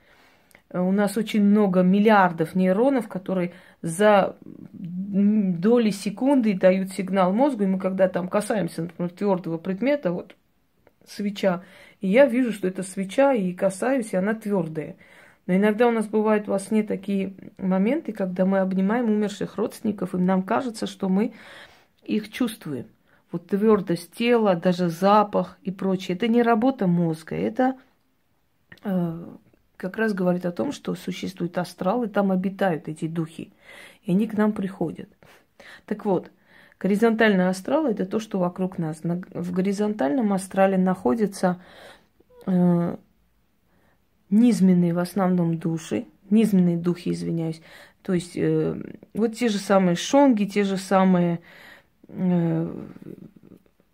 Э, 0.70 0.80
у 0.80 0.92
нас 0.92 1.16
очень 1.18 1.44
много 1.44 1.82
миллиардов 1.82 2.56
нейронов, 2.56 3.08
которые 3.08 3.54
за 3.82 4.36
доли 4.44 5.92
секунды 5.92 6.56
дают 6.58 6.92
сигнал 6.92 7.34
мозгу, 7.34 7.64
и 7.64 7.68
мы 7.68 7.80
когда 7.80 8.10
там 8.10 8.28
касаемся, 8.28 8.84
например, 8.84 9.12
твердого 9.12 9.58
предмета, 9.60 10.12
вот 10.12 10.36
свеча, 11.08 11.64
и 12.02 12.08
я 12.08 12.26
вижу, 12.26 12.52
что 12.52 12.68
это 12.68 12.82
свеча, 12.84 13.34
и 13.34 13.54
касаюсь, 13.54 14.14
и 14.14 14.18
она 14.18 14.34
твердая. 14.34 14.96
Но 15.48 15.56
иногда 15.56 15.88
у 15.88 15.92
нас 15.92 16.08
бывают 16.08 16.48
во 16.48 16.60
сне 16.60 16.84
такие 16.84 17.34
моменты, 17.58 18.14
когда 18.14 18.46
мы 18.46 18.60
обнимаем 18.60 19.06
умерших 19.06 19.58
родственников, 19.58 20.16
и 20.16 20.18
нам 20.18 20.42
кажется, 20.42 20.88
что 20.88 21.08
мы 21.08 21.34
их 22.04 22.32
чувствуем. 22.32 22.88
Вот 23.32 23.48
твердость 23.48 24.14
тела, 24.14 24.56
даже 24.56 24.90
запах 24.90 25.58
и 25.62 25.72
прочее. 25.72 26.16
Это 26.16 26.28
не 26.28 26.42
работа 26.42 26.88
мозга, 26.88 27.36
это 27.36 27.76
э, 28.84 29.26
как 29.78 29.98
раз 29.98 30.14
говорит 30.14 30.46
о 30.46 30.52
том, 30.52 30.72
что 30.72 30.96
существует 30.96 31.58
астрал, 31.58 32.04
и 32.04 32.08
там 32.08 32.32
обитают 32.32 32.88
эти 32.88 33.08
духи. 33.08 33.52
И 34.04 34.12
они 34.12 34.28
к 34.28 34.34
нам 34.34 34.52
приходят. 34.52 35.10
Так 35.86 36.06
вот, 36.06 36.32
горизонтальный 36.80 37.50
астрал– 37.50 37.86
это 37.88 38.06
то, 38.06 38.20
что 38.20 38.40
вокруг 38.40 38.78
нас. 38.78 39.02
В 39.04 39.52
горизонтальном 39.52 40.34
астрале 40.34 40.78
находятся 40.78 41.60
э, 42.46 42.98
низменные 44.30 44.94
в 44.94 45.00
основном 45.00 45.58
души, 45.58 46.06
низменные 46.30 46.78
духи, 46.78 47.12
извиняюсь. 47.12 47.62
То 48.02 48.14
есть 48.14 48.36
э, 48.36 48.76
вот 49.14 49.36
те 49.36 49.50
же 49.50 49.58
самые 49.58 49.96
шонги, 49.96 50.46
те 50.46 50.64
же 50.64 50.78
самые, 50.78 51.40
э, 52.08 52.84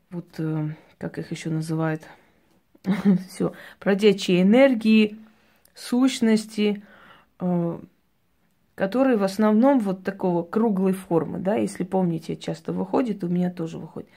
вот 0.10 0.28
э, 0.38 0.70
как 0.98 1.18
их 1.18 1.32
еще 1.32 1.50
называют, 1.50 2.04
все, 3.30 3.54
бродячие 3.80 4.42
энергии, 4.42 5.18
сущности, 5.76 6.84
э, 7.40 7.80
которые 8.76 9.18
в 9.18 9.24
основном 9.24 9.80
вот 9.80 10.04
такого 10.04 10.44
круглой 10.44 10.94
формы, 10.94 11.40
да, 11.40 11.56
если 11.56 11.84
помните, 11.84 12.36
часто 12.36 12.74
выходит, 12.74 13.24
у 13.24 13.28
меня 13.28 13.52
тоже 13.52 13.78
выходит. 13.78 14.10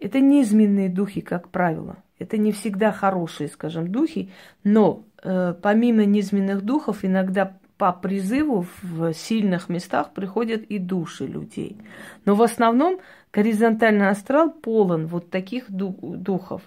Это 0.00 0.20
низменные 0.20 0.88
духи, 0.88 1.20
как 1.20 1.48
правило. 1.48 1.96
Это 2.18 2.36
не 2.36 2.52
всегда 2.52 2.92
хорошие, 2.92 3.48
скажем, 3.48 3.90
духи, 3.90 4.30
но 4.62 5.04
помимо 5.24 6.04
низменных 6.04 6.62
духов 6.62 7.04
иногда 7.04 7.56
по 7.76 7.92
призыву 7.92 8.66
в 8.82 9.12
сильных 9.14 9.68
местах 9.68 10.12
приходят 10.12 10.62
и 10.62 10.78
души 10.78 11.26
людей. 11.26 11.76
Но 12.24 12.36
в 12.36 12.42
основном 12.42 13.00
горизонтальный 13.32 14.10
астрал 14.10 14.52
полон 14.52 15.06
вот 15.08 15.30
таких 15.30 15.64
духов. 15.68 16.62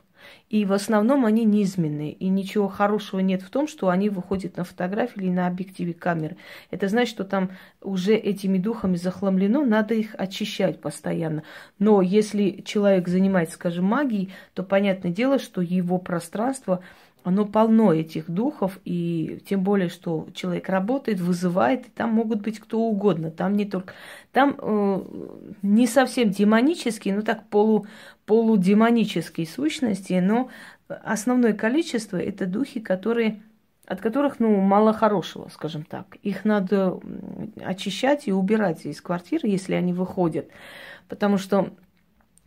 И 0.49 0.65
в 0.65 0.73
основном 0.73 1.25
они 1.25 1.45
низменные. 1.45 2.11
И 2.11 2.27
ничего 2.27 2.67
хорошего 2.67 3.21
нет 3.21 3.41
в 3.41 3.49
том, 3.49 3.67
что 3.67 3.87
они 3.87 4.09
выходят 4.09 4.57
на 4.57 4.65
фотографии 4.65 5.21
или 5.21 5.29
на 5.29 5.47
объективе 5.47 5.93
камеры. 5.93 6.35
Это 6.71 6.89
значит, 6.89 7.13
что 7.13 7.23
там 7.23 7.51
уже 7.81 8.15
этими 8.15 8.57
духами 8.57 8.97
захламлено, 8.97 9.63
надо 9.63 9.93
их 9.93 10.15
очищать 10.17 10.81
постоянно. 10.81 11.43
Но 11.79 12.01
если 12.01 12.61
человек 12.65 13.07
занимается, 13.07 13.55
скажем, 13.55 13.85
магией, 13.85 14.33
то 14.53 14.63
понятное 14.63 15.11
дело, 15.11 15.39
что 15.39 15.61
его 15.61 15.97
пространство 15.97 16.81
оно 17.23 17.45
полно 17.45 17.93
этих 17.93 18.29
духов, 18.29 18.79
и 18.85 19.41
тем 19.47 19.61
более, 19.61 19.89
что 19.89 20.27
человек 20.33 20.69
работает, 20.69 21.19
вызывает, 21.19 21.87
и 21.87 21.89
там 21.89 22.11
могут 22.11 22.41
быть 22.41 22.59
кто 22.59 22.79
угодно. 22.79 23.31
Там 23.31 23.55
не 23.55 23.65
только... 23.65 23.93
Там 24.31 24.55
э, 24.57 25.01
не 25.61 25.87
совсем 25.87 26.29
демонические, 26.29 27.15
но 27.15 27.21
так 27.21 27.49
полу, 27.49 27.85
полудемонические 28.25 29.45
сущности, 29.45 30.13
но 30.13 30.49
основное 30.87 31.53
количество 31.53 32.17
это 32.17 32.45
духи, 32.45 32.79
которые, 32.79 33.41
от 33.85 33.99
которых, 33.99 34.39
ну, 34.39 34.61
мало 34.61 34.93
хорошего, 34.93 35.49
скажем 35.51 35.83
так. 35.83 36.15
Их 36.23 36.45
надо 36.45 36.99
очищать 37.61 38.27
и 38.27 38.31
убирать 38.31 38.85
из 38.85 39.01
квартиры, 39.01 39.49
если 39.49 39.73
они 39.73 39.91
выходят, 39.91 40.49
потому 41.09 41.37
что 41.37 41.73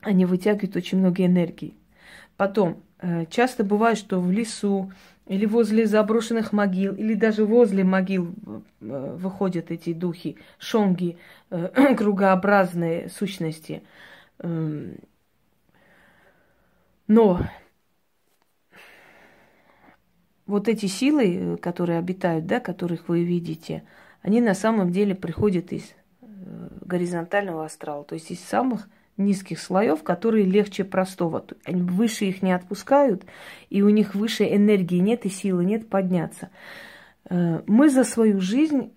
они 0.01 0.25
вытягивают 0.25 0.77
очень 0.77 0.99
много 0.99 1.25
энергии. 1.25 1.75
Потом, 2.37 2.83
часто 3.31 3.65
бывает, 3.65 3.99
что 3.99 4.21
в 4.21 4.31
лесу 4.31 4.93
или 5.27 5.47
возле 5.47 5.87
заброшенных 5.87 6.53
могил, 6.53 6.95
или 6.95 7.15
даже 7.15 7.45
возле 7.45 7.85
могил 7.85 8.35
э, 8.81 9.17
выходят 9.17 9.71
эти 9.71 9.93
духи, 9.93 10.37
шонги, 10.59 11.19
э, 11.51 11.95
кругообразные 11.97 13.09
сущности. 13.11 13.85
Эм, 14.41 14.97
но 17.07 17.41
вот 20.47 20.67
эти 20.67 20.87
силы, 20.87 21.57
которые 21.59 22.01
обитают, 22.01 22.47
да, 22.47 22.59
которых 22.59 23.09
вы 23.09 23.23
видите, 23.23 23.85
они 24.23 24.41
на 24.41 24.55
самом 24.55 24.91
деле 24.91 25.15
приходят 25.15 25.73
из 25.73 25.95
горизонтального 26.85 27.65
астрала, 27.65 28.05
то 28.05 28.15
есть 28.15 28.33
из 28.33 28.41
самых 28.41 28.89
низких 29.21 29.61
слоев, 29.61 30.03
которые 30.03 30.45
легче 30.45 30.85
простого. 30.85 31.45
Выше 31.67 32.25
их 32.25 32.43
не 32.43 32.53
отпускают, 32.53 33.25
и 33.69 33.83
у 33.83 33.89
них 33.89 34.15
выше 34.15 34.45
энергии 34.45 34.99
нет 34.99 35.27
и 35.27 35.29
силы 35.29 35.65
нет 35.65 35.89
подняться. 35.89 36.51
Э, 37.29 37.63
мы 37.67 37.91
за 37.91 38.05
свою 38.05 38.41
жизнь 38.41 38.93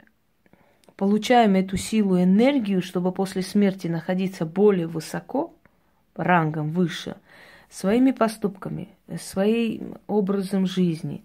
получаем 0.96 1.56
эту 1.56 1.77
силу, 1.77 2.22
энергию, 2.22 2.82
чтобы 2.82 3.12
после 3.12 3.42
смерти 3.42 3.88
находиться 3.88 4.46
более 4.46 4.88
высоко, 4.88 5.53
рангом 6.15 6.72
выше, 6.72 7.15
своими 7.70 8.12
поступками, 8.12 8.89
своим 9.20 9.96
образом 10.08 10.65
жизни, 10.65 11.24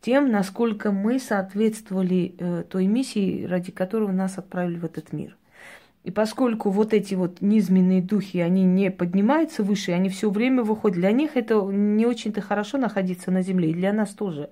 тем, 0.00 0.30
насколько 0.30 0.92
мы 0.92 1.18
соответствовали 1.18 2.34
э, 2.38 2.64
той 2.68 2.86
миссии, 2.86 3.44
ради 3.44 3.70
которой 3.70 4.12
нас 4.12 4.38
отправили 4.38 4.78
в 4.78 4.84
этот 4.84 5.12
мир. 5.12 5.36
И 6.02 6.10
поскольку 6.10 6.70
вот 6.70 6.94
эти 6.94 7.14
вот 7.14 7.42
низменные 7.42 8.00
духи, 8.00 8.38
они 8.38 8.64
не 8.64 8.90
поднимаются 8.90 9.62
выше, 9.62 9.92
они 9.92 10.08
все 10.08 10.30
время 10.30 10.62
выходят. 10.62 10.96
Для 10.96 11.12
них 11.12 11.36
это 11.36 11.60
не 11.60 12.06
очень-то 12.06 12.40
хорошо 12.40 12.78
находиться 12.78 13.30
на 13.30 13.42
Земле, 13.42 13.70
и 13.70 13.74
для 13.74 13.92
нас 13.92 14.10
тоже. 14.10 14.48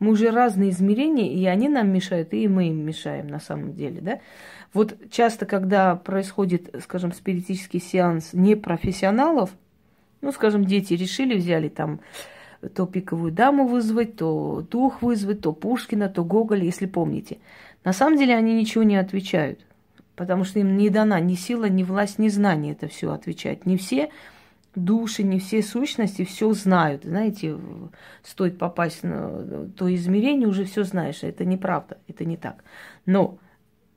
Мы 0.00 0.10
уже 0.10 0.30
разные 0.30 0.70
измерения, 0.70 1.32
и 1.32 1.46
они 1.46 1.68
нам 1.68 1.92
мешают, 1.92 2.34
и 2.34 2.48
мы 2.48 2.68
им 2.68 2.84
мешаем 2.84 3.28
на 3.28 3.38
самом 3.38 3.74
деле, 3.74 4.00
да. 4.00 4.20
Вот 4.74 4.96
часто, 5.10 5.46
когда 5.46 5.94
происходит, 5.94 6.74
скажем, 6.82 7.12
спиритический 7.12 7.80
сеанс 7.80 8.30
непрофессионалов, 8.32 9.50
ну, 10.20 10.32
скажем, 10.32 10.64
дети 10.64 10.94
решили, 10.94 11.36
взяли 11.36 11.68
там 11.68 12.00
то 12.74 12.86
пиковую 12.86 13.30
даму 13.30 13.68
вызвать, 13.68 14.16
то 14.16 14.66
дух 14.68 15.00
вызвать, 15.00 15.42
то 15.42 15.52
Пушкина, 15.52 16.08
то 16.08 16.24
Гоголя, 16.24 16.64
если 16.64 16.86
помните. 16.86 17.38
На 17.84 17.92
самом 17.92 18.18
деле 18.18 18.34
они 18.34 18.52
ничего 18.52 18.82
не 18.82 18.96
отвечают 18.96 19.60
потому 20.18 20.42
что 20.42 20.58
им 20.58 20.76
не 20.76 20.90
дана 20.90 21.20
ни 21.20 21.34
сила, 21.34 21.66
ни 21.66 21.84
власть, 21.84 22.18
ни 22.18 22.28
знание 22.28 22.72
это 22.72 22.88
все 22.88 23.12
отвечать. 23.12 23.66
Не 23.66 23.76
все 23.76 24.10
души, 24.74 25.22
не 25.22 25.38
все 25.38 25.62
сущности 25.62 26.24
все 26.24 26.52
знают. 26.52 27.04
Знаете, 27.04 27.56
стоит 28.24 28.58
попасть 28.58 29.04
на 29.04 29.68
то 29.76 29.94
измерение, 29.94 30.48
уже 30.48 30.64
все 30.64 30.82
знаешь. 30.82 31.22
Это 31.22 31.44
неправда, 31.44 31.98
это 32.08 32.24
не 32.24 32.36
так. 32.36 32.64
Но 33.06 33.38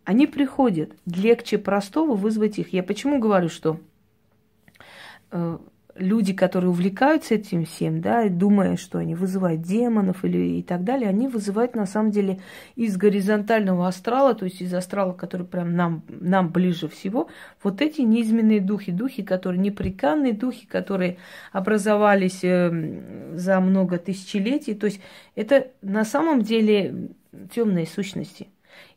они 0.05 0.27
приходят. 0.27 0.91
Легче 1.07 1.57
простого 1.57 2.15
вызвать 2.15 2.59
их. 2.59 2.71
Я 2.71 2.83
почему 2.83 3.19
говорю, 3.19 3.49
что 3.49 3.79
э, 5.31 5.57
люди, 6.01 6.33
которые 6.33 6.71
увлекаются 6.71 7.35
этим 7.35 7.65
всем, 7.65 8.01
да, 8.01 8.27
думая, 8.29 8.75
что 8.75 8.97
они 8.97 9.15
вызывают 9.15 9.61
демонов 9.61 10.25
или 10.25 10.59
и 10.59 10.63
так 10.63 10.83
далее, 10.83 11.09
они 11.09 11.27
вызывают 11.27 11.75
на 11.75 11.85
самом 11.85 12.11
деле 12.11 12.39
из 12.75 12.97
горизонтального 12.97 13.87
астрала, 13.87 14.33
то 14.33 14.45
есть 14.45 14.61
из 14.61 14.73
астрала, 14.73 15.13
который 15.13 15.45
прям 15.45 15.75
нам, 15.75 16.03
нам 16.09 16.51
ближе 16.51 16.87
всего, 16.87 17.27
вот 17.63 17.81
эти 17.81 18.01
низменные 18.01 18.59
духи, 18.59 18.91
духи, 18.91 19.23
которые 19.23 19.61
неприканные 19.61 20.33
духи, 20.33 20.65
которые 20.67 21.17
образовались 21.51 22.43
э, 22.43 23.35
за 23.35 23.59
много 23.59 23.97
тысячелетий, 23.97 24.75
то 24.75 24.87
есть 24.87 24.99
это 25.35 25.67
на 25.81 26.03
самом 26.03 26.41
деле 26.41 27.09
темные 27.53 27.85
сущности. 27.85 28.49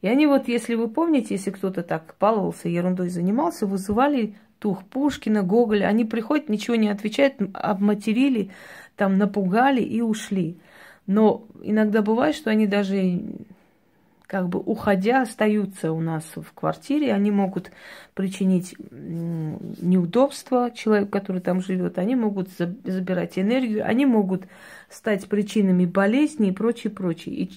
И 0.03 0.09
они 0.09 0.27
вот, 0.27 0.49
если 0.49 0.75
вы 0.75 0.89
помните, 0.89 1.35
если 1.35 1.51
кто-то 1.51 1.83
так 1.83 2.17
баловался, 2.21 2.69
ерундой 2.69 3.09
занимался, 3.09 3.67
вызывали 3.67 4.35
Тух, 4.59 4.85
Пушкина, 4.85 5.43
Гоголя, 5.43 5.87
они 5.87 6.05
приходят, 6.05 6.49
ничего 6.49 6.77
не 6.77 6.89
отвечают, 6.89 7.35
обматерили, 7.53 8.51
там 8.97 9.19
напугали 9.19 9.83
и 9.83 10.01
ушли. 10.01 10.59
Но 11.07 11.47
иногда 11.63 12.01
бывает, 12.03 12.35
что 12.35 12.51
они 12.51 12.67
даже 12.67 13.21
как 14.27 14.49
бы 14.49 14.59
уходя 14.59 15.23
остаются 15.23 15.93
у 15.93 16.01
нас 16.01 16.25
в 16.35 16.53
квартире, 16.55 17.13
они 17.13 17.31
могут 17.31 17.71
причинить 18.15 18.75
неудобства 18.91 20.71
человеку, 20.75 21.11
который 21.11 21.43
там 21.43 21.61
живет, 21.61 21.99
они 21.99 22.17
могут 22.17 22.49
забирать 22.51 23.39
энергию, 23.39 23.87
они 23.87 24.07
могут 24.07 24.45
стать 24.89 25.29
причинами 25.29 25.85
болезней 25.85 26.49
и 26.49 26.53
прочее, 26.53 26.91
прочее. 26.91 27.35
И 27.35 27.51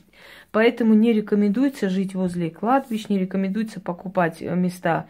поэтому 0.51 0.93
не 0.93 1.13
рекомендуется 1.13 1.89
жить 1.89 2.13
возле 2.13 2.51
кладбищ, 2.51 3.07
не 3.07 3.17
рекомендуется 3.17 3.79
покупать 3.79 4.41
места 4.41 5.07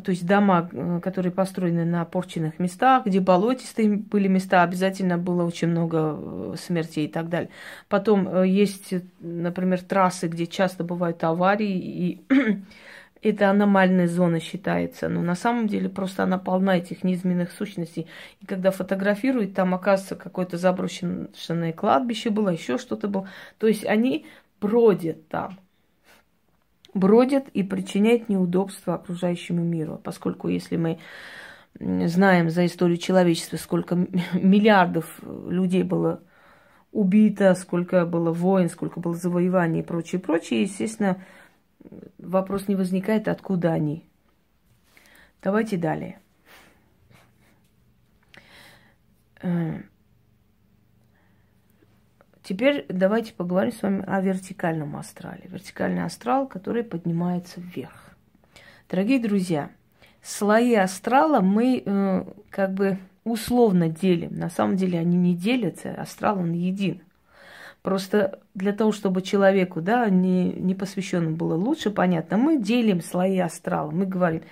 то 0.00 0.10
есть 0.10 0.26
дома, 0.26 0.70
э, 0.72 1.00
которые 1.02 1.32
построены 1.32 1.84
на 1.84 2.04
порченных 2.06 2.58
местах, 2.58 3.04
где 3.04 3.20
болотистые 3.20 3.96
были 3.96 4.26
места, 4.26 4.62
обязательно 4.62 5.18
было 5.18 5.44
очень 5.44 5.68
много 5.68 6.16
э, 6.18 6.54
смертей 6.58 7.06
и 7.06 7.08
так 7.08 7.28
далее. 7.28 7.50
Потом 7.88 8.26
э, 8.26 8.48
есть, 8.48 8.94
например, 9.20 9.82
трассы, 9.82 10.28
где 10.28 10.46
часто 10.46 10.82
бывают 10.82 11.22
аварии, 11.24 11.76
и 11.76 12.24
это 13.22 13.50
аномальная 13.50 14.08
зона 14.08 14.40
считается. 14.40 15.10
Но 15.10 15.20
на 15.20 15.34
самом 15.34 15.66
деле 15.66 15.90
просто 15.90 16.22
она 16.22 16.38
полна 16.38 16.78
этих 16.78 17.04
неизменных 17.04 17.52
сущностей. 17.52 18.06
И 18.40 18.46
когда 18.46 18.70
фотографируют, 18.70 19.52
там 19.54 19.74
оказывается 19.74 20.16
какое-то 20.16 20.56
заброшенное 20.56 21.74
кладбище 21.74 22.30
было, 22.30 22.48
еще 22.48 22.78
что-то 22.78 23.08
было. 23.08 23.28
То 23.58 23.66
есть 23.66 23.84
они 23.84 24.24
бродят 24.58 25.28
там 25.28 25.58
бродят 26.94 27.48
и 27.48 27.62
причиняют 27.62 28.28
неудобства 28.28 28.94
окружающему 28.94 29.62
миру. 29.62 30.00
Поскольку 30.02 30.48
если 30.48 30.76
мы 30.76 30.98
знаем 31.78 32.50
за 32.50 32.66
историю 32.66 32.98
человечества, 32.98 33.56
сколько 33.56 33.94
миллиардов 34.34 35.20
людей 35.22 35.82
было 35.82 36.22
убито, 36.92 37.54
сколько 37.54 38.04
было 38.04 38.32
войн, 38.32 38.68
сколько 38.68 39.00
было 39.00 39.14
завоеваний 39.14 39.80
и 39.80 39.84
прочее, 39.84 40.20
прочее, 40.20 40.62
естественно, 40.62 41.22
вопрос 42.18 42.68
не 42.68 42.76
возникает, 42.76 43.28
откуда 43.28 43.72
они. 43.72 44.04
Давайте 45.42 45.76
далее. 45.76 46.18
Теперь 52.42 52.86
давайте 52.88 53.32
поговорим 53.34 53.72
с 53.72 53.82
вами 53.82 54.04
о 54.06 54.20
вертикальном 54.20 54.96
астрале. 54.96 55.42
Вертикальный 55.44 56.04
астрал, 56.04 56.48
который 56.48 56.82
поднимается 56.82 57.60
вверх. 57.60 58.16
Дорогие 58.90 59.20
друзья, 59.20 59.70
слои 60.22 60.74
астрала 60.74 61.40
мы 61.40 61.82
э, 61.84 62.24
как 62.50 62.74
бы 62.74 62.98
условно 63.24 63.88
делим. 63.88 64.36
На 64.36 64.50
самом 64.50 64.76
деле 64.76 64.98
они 64.98 65.16
не 65.16 65.36
делятся, 65.36 65.94
астрал 65.94 66.40
он 66.40 66.52
един. 66.52 67.02
Просто 67.82 68.40
для 68.54 68.72
того, 68.72 68.90
чтобы 68.90 69.22
человеку, 69.22 69.80
да, 69.80 70.08
не, 70.08 70.52
не 70.52 70.74
посвященным 70.74 71.36
было 71.36 71.54
лучше 71.54 71.90
понятно, 71.90 72.38
мы 72.38 72.60
делим 72.60 73.02
слои 73.02 73.38
астрала. 73.38 73.90
Мы 73.90 74.06
говорим 74.06 74.42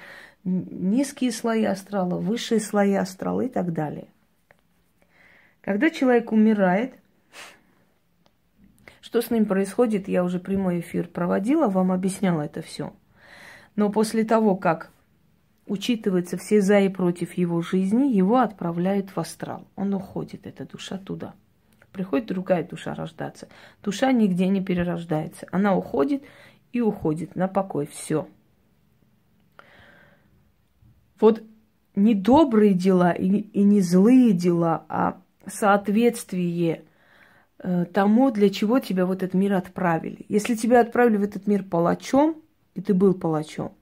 низкие 0.44 1.32
слои 1.32 1.64
астрала, 1.64 2.18
высшие 2.18 2.60
слои 2.60 2.94
астрала 2.94 3.42
и 3.42 3.48
так 3.48 3.72
далее. 3.72 4.06
Когда 5.60 5.90
человек 5.90 6.32
умирает, 6.32 6.94
что 9.00 9.22
с 9.22 9.30
ним 9.30 9.46
происходит, 9.46 10.08
я 10.08 10.24
уже 10.24 10.38
прямой 10.38 10.80
эфир 10.80 11.08
проводила, 11.08 11.68
вам 11.68 11.92
объясняла 11.92 12.42
это 12.42 12.62
все. 12.62 12.92
Но 13.76 13.90
после 13.90 14.24
того, 14.24 14.56
как 14.56 14.90
учитываются 15.66 16.36
все 16.36 16.60
за 16.60 16.80
и 16.80 16.88
против 16.88 17.34
его 17.34 17.62
жизни, 17.62 18.12
его 18.12 18.38
отправляют 18.38 19.10
в 19.10 19.18
астрал. 19.18 19.66
Он 19.76 19.94
уходит, 19.94 20.46
эта 20.46 20.66
душа 20.66 20.98
туда. 20.98 21.34
Приходит 21.92 22.26
другая 22.26 22.66
душа 22.66 22.94
рождаться. 22.94 23.48
Душа 23.82 24.12
нигде 24.12 24.48
не 24.48 24.60
перерождается. 24.62 25.46
Она 25.50 25.76
уходит 25.76 26.22
и 26.72 26.80
уходит 26.80 27.34
на 27.34 27.48
покой. 27.48 27.86
Все. 27.86 28.28
Вот 31.18 31.42
не 31.94 32.14
добрые 32.14 32.74
дела 32.74 33.12
и 33.12 33.62
не 33.62 33.80
злые 33.80 34.32
дела, 34.32 34.84
а 34.88 35.20
соответствие 35.46 36.84
тому, 37.92 38.30
для 38.30 38.48
чего 38.48 38.78
тебя 38.78 39.04
в 39.04 39.12
этот 39.12 39.34
мир 39.34 39.54
отправили. 39.54 40.24
Если 40.28 40.54
тебя 40.54 40.80
отправили 40.80 41.18
в 41.18 41.22
этот 41.22 41.46
мир 41.46 41.62
палачом, 41.62 42.36
и 42.74 42.80
ты 42.80 42.94
был 42.94 43.12
палачом, 43.14 43.72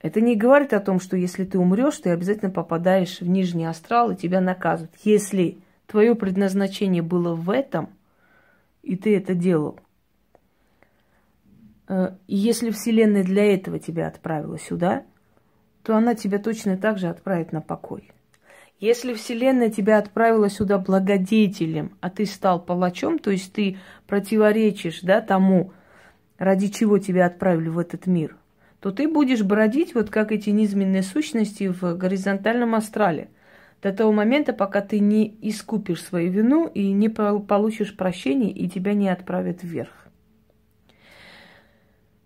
это 0.00 0.20
не 0.20 0.34
говорит 0.34 0.72
о 0.72 0.80
том, 0.80 0.98
что 0.98 1.16
если 1.16 1.44
ты 1.44 1.58
умрешь, 1.58 1.98
ты 1.98 2.10
обязательно 2.10 2.50
попадаешь 2.50 3.20
в 3.20 3.28
нижний 3.28 3.66
астрал 3.66 4.10
и 4.10 4.16
тебя 4.16 4.40
наказывают. 4.40 4.94
Если 5.04 5.58
твое 5.86 6.14
предназначение 6.14 7.02
было 7.02 7.34
в 7.34 7.50
этом, 7.50 7.90
и 8.82 8.96
ты 8.96 9.16
это 9.16 9.34
делал, 9.34 9.78
э, 11.88 12.14
и 12.26 12.36
если 12.36 12.70
Вселенная 12.70 13.24
для 13.24 13.54
этого 13.54 13.78
тебя 13.78 14.08
отправила 14.08 14.58
сюда, 14.58 15.04
то 15.82 15.94
она 15.96 16.14
тебя 16.14 16.38
точно 16.38 16.78
так 16.78 16.98
же 16.98 17.08
отправит 17.08 17.52
на 17.52 17.60
покой. 17.60 18.10
Если 18.80 19.12
Вселенная 19.12 19.70
тебя 19.70 19.98
отправила 19.98 20.48
сюда 20.48 20.78
благодетелем, 20.78 21.98
а 22.00 22.08
ты 22.08 22.24
стал 22.24 22.64
палачом, 22.64 23.18
то 23.18 23.30
есть 23.30 23.52
ты 23.52 23.78
противоречишь 24.06 25.00
да, 25.02 25.20
тому, 25.20 25.72
ради 26.38 26.68
чего 26.68 26.98
тебя 26.98 27.26
отправили 27.26 27.68
в 27.68 27.78
этот 27.78 28.06
мир, 28.06 28.36
то 28.80 28.90
ты 28.90 29.06
будешь 29.06 29.42
бродить 29.42 29.94
вот 29.94 30.08
как 30.08 30.32
эти 30.32 30.48
низменные 30.48 31.02
сущности 31.02 31.68
в 31.68 31.94
горизонтальном 31.94 32.74
астрале 32.74 33.28
до 33.82 33.92
того 33.92 34.12
момента, 34.12 34.54
пока 34.54 34.80
ты 34.80 34.98
не 34.98 35.36
искупишь 35.42 36.02
свою 36.02 36.32
вину 36.32 36.66
и 36.66 36.90
не 36.92 37.10
получишь 37.10 37.94
прощения, 37.94 38.50
и 38.50 38.66
тебя 38.66 38.94
не 38.94 39.10
отправят 39.10 39.62
вверх. 39.62 40.08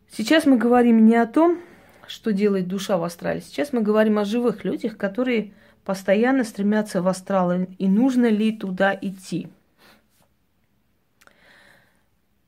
Сейчас 0.09 0.47
мы 0.47 0.57
говорим 0.57 1.05
не 1.05 1.17
о 1.17 1.27
том, 1.27 1.59
что 2.07 2.33
делает 2.33 2.69
душа 2.69 2.97
в 2.97 3.03
астрале. 3.03 3.41
Сейчас 3.41 3.73
мы 3.73 3.81
говорим 3.83 4.19
о 4.19 4.25
живых 4.25 4.65
людях, 4.65 4.97
которые 4.97 5.53
постоянно 5.85 6.45
стремятся 6.45 7.03
в 7.03 7.09
астрал, 7.09 7.53
и 7.53 7.89
нужно 7.89 8.27
ли 8.27 8.57
туда 8.57 8.97
идти. 9.01 9.49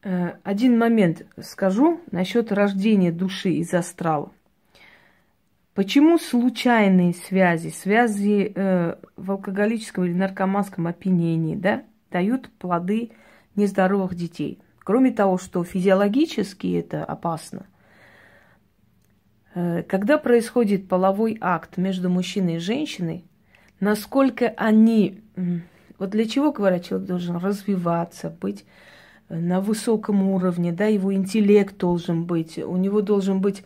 Э, 0.03 0.35
один 0.45 0.79
момент 0.79 1.27
скажу 1.41 2.01
насчет 2.11 2.53
рождения 2.53 3.13
души 3.13 3.51
из 3.51 3.75
астрала. 3.75 4.31
Почему 5.75 6.17
случайные 6.19 7.13
связи, 7.13 7.69
связи 7.69 8.53
э, 8.55 8.95
в 9.17 9.31
алкоголическом 9.31 10.05
или 10.05 10.15
наркоманском 10.15 10.87
опьянении, 10.87 11.55
да, 11.55 11.83
дают 12.11 12.49
плоды 12.59 13.11
нездоровых 13.57 14.15
детей? 14.15 14.59
Кроме 14.79 15.11
того, 15.11 15.37
что 15.37 15.65
физиологически 15.65 16.79
это 16.79 17.05
опасно, 17.05 17.67
когда 19.89 20.19
происходит 20.19 20.87
половой 20.87 21.39
акт 21.41 21.79
между 21.79 22.11
мужчиной 22.11 22.57
и 22.57 22.59
женщиной, 22.59 23.25
насколько 23.81 24.49
они... 24.57 25.23
Вот 25.99 26.11
для 26.11 26.27
чего, 26.27 26.53
говорят, 26.53 26.85
человек 26.85 27.09
должен 27.09 27.37
развиваться, 27.37 28.29
быть 28.29 28.67
э, 29.31 29.39
на 29.39 29.63
высоком 29.63 30.29
уровне, 30.29 30.71
да, 30.71 30.85
его 30.85 31.15
интеллект 31.15 31.75
должен 31.79 32.25
быть, 32.25 32.59
у 32.59 32.77
него 32.77 33.01
должен 33.01 33.41
быть 33.41 33.65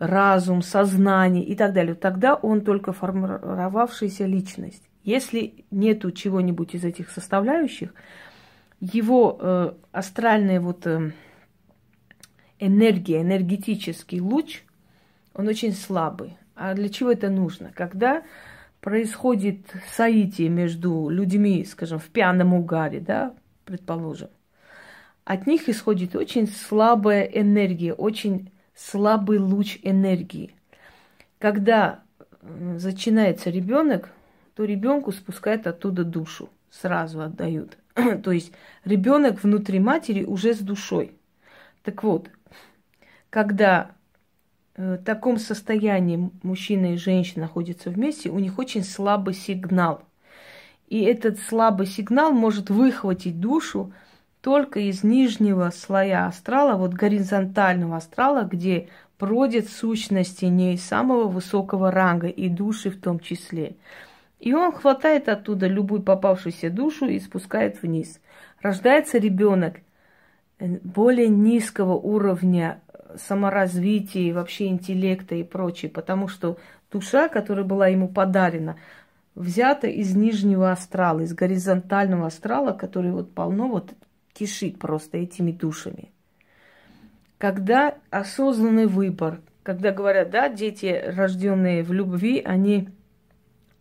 разум, 0.00 0.62
сознание 0.62 1.44
и 1.44 1.54
так 1.54 1.72
далее. 1.72 1.94
Тогда 1.94 2.34
он 2.34 2.62
только 2.62 2.92
формировавшаяся 2.92 4.26
личность. 4.26 4.82
Если 5.04 5.64
нету 5.70 6.10
чего-нибудь 6.10 6.74
из 6.74 6.84
этих 6.84 7.10
составляющих, 7.10 7.94
его 8.80 9.38
э, 9.40 9.72
астральная 9.92 10.60
вот 10.60 10.84
э, 10.86 11.12
энергия, 12.58 13.22
энергетический 13.22 14.20
луч, 14.20 14.62
он 15.38 15.46
очень 15.46 15.72
слабый. 15.72 16.36
А 16.56 16.74
для 16.74 16.88
чего 16.88 17.12
это 17.12 17.30
нужно? 17.30 17.70
Когда 17.72 18.24
происходит 18.80 19.60
соитие 19.96 20.48
между 20.48 21.08
людьми, 21.08 21.64
скажем, 21.64 22.00
в 22.00 22.06
пьяном 22.08 22.52
угаре, 22.54 22.98
да, 23.00 23.34
предположим, 23.64 24.28
от 25.24 25.46
них 25.46 25.68
исходит 25.68 26.16
очень 26.16 26.48
слабая 26.48 27.22
энергия, 27.22 27.94
очень 27.94 28.50
слабый 28.74 29.38
луч 29.38 29.78
энергии. 29.82 30.54
Когда 31.38 32.02
начинается 32.42 33.50
ребенок, 33.50 34.10
то 34.56 34.64
ребенку 34.64 35.12
спускают 35.12 35.68
оттуда 35.68 36.02
душу, 36.02 36.50
сразу 36.68 37.20
отдают. 37.20 37.78
То 37.94 38.32
есть 38.32 38.52
ребенок 38.84 39.44
внутри 39.44 39.78
матери 39.78 40.24
уже 40.24 40.52
с 40.52 40.58
душой. 40.58 41.12
Так 41.84 42.02
вот, 42.02 42.28
когда 43.30 43.92
таком 45.04 45.38
состоянии 45.38 46.30
мужчина 46.42 46.94
и 46.94 46.96
женщина 46.96 47.42
находятся 47.42 47.90
вместе, 47.90 48.30
у 48.30 48.38
них 48.38 48.58
очень 48.58 48.84
слабый 48.84 49.34
сигнал. 49.34 50.02
И 50.88 51.02
этот 51.02 51.40
слабый 51.40 51.86
сигнал 51.86 52.32
может 52.32 52.70
выхватить 52.70 53.40
душу 53.40 53.92
только 54.40 54.80
из 54.80 55.02
нижнего 55.02 55.70
слоя 55.70 56.26
астрала, 56.26 56.76
вот 56.76 56.94
горизонтального 56.94 57.96
астрала, 57.96 58.44
где 58.44 58.88
бродят 59.18 59.68
сущности 59.68 60.44
не 60.44 60.76
самого 60.76 61.26
высокого 61.26 61.90
ранга 61.90 62.28
и 62.28 62.48
души 62.48 62.90
в 62.90 63.00
том 63.00 63.18
числе. 63.18 63.76
И 64.38 64.54
он 64.54 64.70
хватает 64.70 65.28
оттуда 65.28 65.66
любую 65.66 66.02
попавшуюся 66.02 66.70
душу 66.70 67.06
и 67.06 67.18
спускает 67.18 67.82
вниз. 67.82 68.20
Рождается 68.62 69.18
ребенок 69.18 69.78
э, 70.60 70.78
более 70.84 71.28
низкого 71.28 71.94
уровня 71.94 72.80
саморазвития 73.16 74.22
и 74.22 74.32
вообще 74.32 74.66
интеллекта 74.66 75.34
и 75.34 75.42
прочее, 75.42 75.90
потому 75.90 76.28
что 76.28 76.58
душа, 76.90 77.28
которая 77.28 77.64
была 77.64 77.88
ему 77.88 78.08
подарена, 78.08 78.76
взята 79.34 79.86
из 79.86 80.14
нижнего 80.14 80.70
астрала, 80.70 81.20
из 81.20 81.32
горизонтального 81.32 82.26
астрала, 82.26 82.72
который 82.72 83.12
вот 83.12 83.32
полно 83.32 83.68
вот 83.68 83.94
кишит 84.32 84.78
просто 84.78 85.18
этими 85.18 85.52
душами. 85.52 86.10
Когда 87.38 87.94
осознанный 88.10 88.86
выбор, 88.86 89.40
когда 89.62 89.92
говорят, 89.92 90.30
да, 90.30 90.48
дети, 90.48 91.02
рожденные 91.06 91.82
в 91.82 91.92
любви, 91.92 92.42
они 92.44 92.88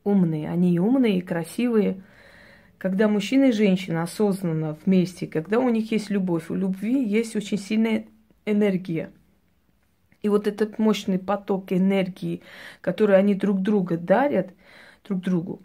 умные, 0.04 0.50
они 0.50 0.80
умные 0.80 1.18
и 1.18 1.22
красивые. 1.22 2.02
Когда 2.78 3.08
мужчина 3.08 3.46
и 3.46 3.52
женщина 3.52 4.04
осознанно 4.04 4.78
вместе, 4.86 5.28
когда 5.28 5.60
у 5.60 5.70
них 5.70 5.92
есть 5.92 6.10
любовь, 6.10 6.50
у 6.50 6.56
любви 6.56 7.04
есть 7.04 7.36
очень 7.36 7.58
сильная 7.58 8.06
энергия. 8.46 9.12
И 10.22 10.30
вот 10.30 10.48
этот 10.48 10.80
мощный 10.80 11.20
поток 11.20 11.72
энергии, 11.72 12.42
который 12.82 13.18
они 13.18 13.36
друг 13.36 13.62
друга 13.62 13.98
дарят, 13.98 14.50
друг 15.08 15.22
другу, 15.22 15.62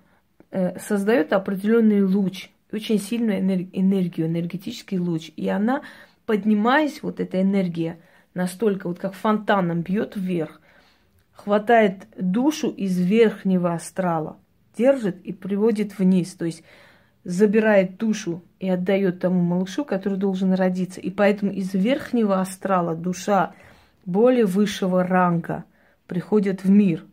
э, 0.50 0.78
создает 0.78 1.32
определенный 1.32 2.02
луч, 2.02 2.50
очень 2.70 2.98
сильную 2.98 3.38
энергию, 3.40 4.26
энергетический 4.26 4.98
луч. 4.98 5.30
И 5.36 5.48
она, 5.48 5.82
поднимаясь, 6.26 7.02
вот 7.02 7.20
эта 7.20 7.40
энергия, 7.40 7.98
настолько 8.34 8.88
вот 8.88 8.98
как 8.98 9.14
фонтаном 9.14 9.82
бьет 9.82 10.14
вверх, 10.16 10.60
хватает 11.32 12.06
душу 12.16 12.70
из 12.70 12.98
верхнего 12.98 13.74
астрала, 13.74 14.36
держит 14.76 15.20
и 15.22 15.32
приводит 15.32 15.98
вниз. 15.98 16.34
То 16.34 16.44
есть 16.44 16.62
забирает 17.24 17.98
душу 17.98 18.42
и 18.58 18.68
отдает 18.68 19.20
тому 19.20 19.40
малышу, 19.40 19.84
который 19.84 20.18
должен 20.18 20.52
родиться. 20.54 21.00
И 21.00 21.10
поэтому 21.10 21.52
из 21.52 21.72
верхнего 21.74 22.40
астрала 22.40 22.94
душа 22.94 23.54
более 24.04 24.46
высшего 24.46 25.04
ранга 25.04 25.64
приходит 26.06 26.64
в 26.64 26.70
мир– 26.70 27.04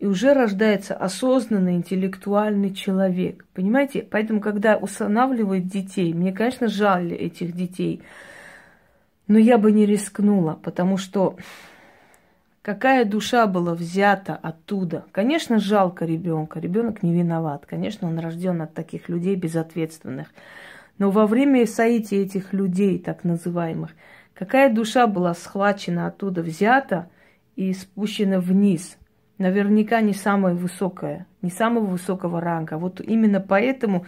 и 0.00 0.06
уже 0.06 0.32
рождается 0.32 0.94
осознанный 0.94 1.76
интеллектуальный 1.76 2.72
человек. 2.72 3.44
Понимаете? 3.52 4.02
Поэтому, 4.10 4.40
когда 4.40 4.76
устанавливают 4.78 5.68
детей, 5.68 6.14
мне, 6.14 6.32
конечно, 6.32 6.68
жаль 6.68 7.12
этих 7.12 7.54
детей, 7.54 8.02
но 9.28 9.38
я 9.38 9.58
бы 9.58 9.70
не 9.70 9.84
рискнула, 9.84 10.58
потому 10.62 10.96
что 10.96 11.36
какая 12.62 13.04
душа 13.04 13.46
была 13.46 13.74
взята 13.74 14.34
оттуда. 14.34 15.04
Конечно, 15.12 15.60
жалко 15.60 16.06
ребенка. 16.06 16.60
Ребенок 16.60 17.02
не 17.02 17.12
виноват. 17.12 17.66
Конечно, 17.66 18.08
он 18.08 18.18
рожден 18.18 18.62
от 18.62 18.72
таких 18.72 19.10
людей 19.10 19.36
безответственных. 19.36 20.28
Но 20.96 21.10
во 21.10 21.26
время 21.26 21.66
соития 21.66 22.22
этих 22.22 22.54
людей, 22.54 22.98
так 22.98 23.22
называемых, 23.22 23.90
какая 24.40 24.74
душа 24.74 25.06
была 25.06 25.34
схвачена 25.34 26.08
оттуда, 26.08 26.42
взята 26.42 27.08
и 27.54 27.72
спущена 27.72 28.40
вниз– 28.40 28.96
наверняка 29.40 30.02
не 30.02 30.12
самое 30.12 30.54
высокое, 30.54 31.26
не 31.42 31.50
самого 31.50 31.86
высокого 31.86 32.40
ранга. 32.40 32.76
Вот 32.76 33.00
именно 33.00 33.40
поэтому 33.40 34.04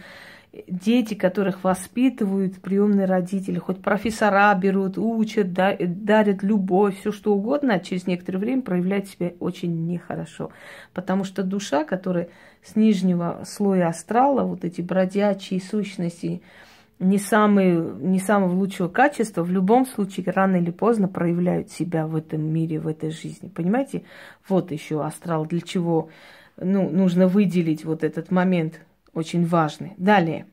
дети, 0.67 1.15
которых 1.15 1.63
воспитывают 1.63 2.61
приемные 2.61 3.07
родители, 3.07 3.57
хоть 3.57 3.81
профессора 3.81 4.53
берут, 4.53 4.99
учат, 4.99 5.51
дарят 5.51 6.43
любовь, 6.43 6.99
все 6.99 7.11
что 7.11 7.33
угодно, 7.33 7.73
а 7.73 7.79
через 7.79 8.05
некоторое 8.05 8.37
время 8.37 8.61
проявляет 8.61 9.07
себя 9.07 9.33
очень 9.39 9.87
нехорошо. 9.87 10.51
Потому 10.93 11.23
что 11.23 11.41
душа, 11.41 11.83
которая 11.83 12.29
с 12.63 12.75
нижнего 12.75 13.41
слоя 13.47 13.87
астрала, 13.87 14.43
вот 14.43 14.63
эти 14.63 14.81
бродячие 14.81 15.59
сущности, 15.59 16.43
не, 17.03 17.17
самые, 17.17 17.79
не 17.79 18.19
самого 18.19 18.53
лучшего 18.53 18.87
качества, 18.87 19.43
в 19.43 19.51
любом 19.51 19.85
случае 19.85 20.25
рано 20.31 20.55
или 20.55 20.71
поздно 20.71 21.07
проявляют 21.07 21.71
себя 21.71 22.07
в 22.07 22.15
этом 22.15 22.41
мире, 22.41 22.79
в 22.79 22.87
этой 22.87 23.11
жизни. 23.11 23.49
Понимаете? 23.49 24.03
Вот 24.47 24.71
еще 24.71 25.03
астрал, 25.03 25.45
для 25.45 25.61
чего 25.61 26.09
ну, 26.57 26.89
нужно 26.89 27.27
выделить 27.27 27.85
вот 27.85 28.03
этот 28.03 28.31
момент 28.31 28.79
очень 29.13 29.45
важный. 29.45 29.93
Далее. 29.97 30.47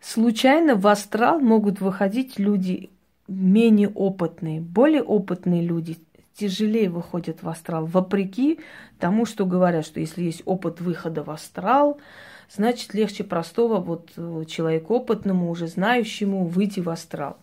Случайно 0.00 0.74
в 0.74 0.86
астрал 0.86 1.40
могут 1.40 1.80
выходить 1.80 2.38
люди 2.38 2.90
менее 3.28 3.88
опытные. 3.88 4.60
Более 4.60 5.02
опытные 5.02 5.62
люди 5.62 5.98
тяжелее 6.34 6.90
выходят 6.90 7.42
в 7.42 7.48
астрал, 7.48 7.86
вопреки 7.86 8.60
тому, 8.98 9.24
что 9.24 9.46
говорят, 9.46 9.86
что 9.86 10.00
если 10.00 10.22
есть 10.22 10.42
опыт 10.44 10.80
выхода 10.80 11.22
в 11.22 11.30
астрал, 11.30 11.98
значит 12.50 12.94
легче 12.94 13.24
простого 13.24 13.80
вот 13.80 14.12
э, 14.16 14.44
человеку 14.46 14.94
опытному, 14.94 15.50
уже 15.50 15.66
знающему 15.66 16.46
выйти 16.46 16.80
в 16.80 16.88
астрал. 16.88 17.38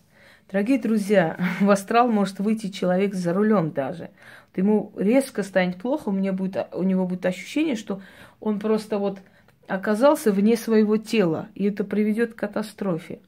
Дорогие 0.50 0.78
друзья, 0.78 1.38
в 1.60 1.70
астрал 1.70 2.08
может 2.08 2.38
выйти 2.38 2.68
человек 2.68 3.14
за 3.14 3.32
рулем 3.32 3.70
даже. 3.70 4.10
Вот 4.50 4.58
ему 4.58 4.92
резко 4.96 5.42
станет 5.42 5.76
плохо, 5.76 6.08
у, 6.08 6.12
меня 6.12 6.32
будет, 6.32 6.56
у 6.72 6.82
него 6.82 7.06
будет 7.06 7.26
ощущение, 7.26 7.76
что 7.76 8.00
Он 8.40 8.58
просто 8.60 8.98
вот 8.98 9.18
оказался 9.66 10.32
вне 10.32 10.56
своего 10.56 10.96
тела, 10.96 11.48
и 11.54 11.64
это 11.64 11.84
приведет 11.84 12.34
к 12.34 12.38
катастрофе. 12.38 13.20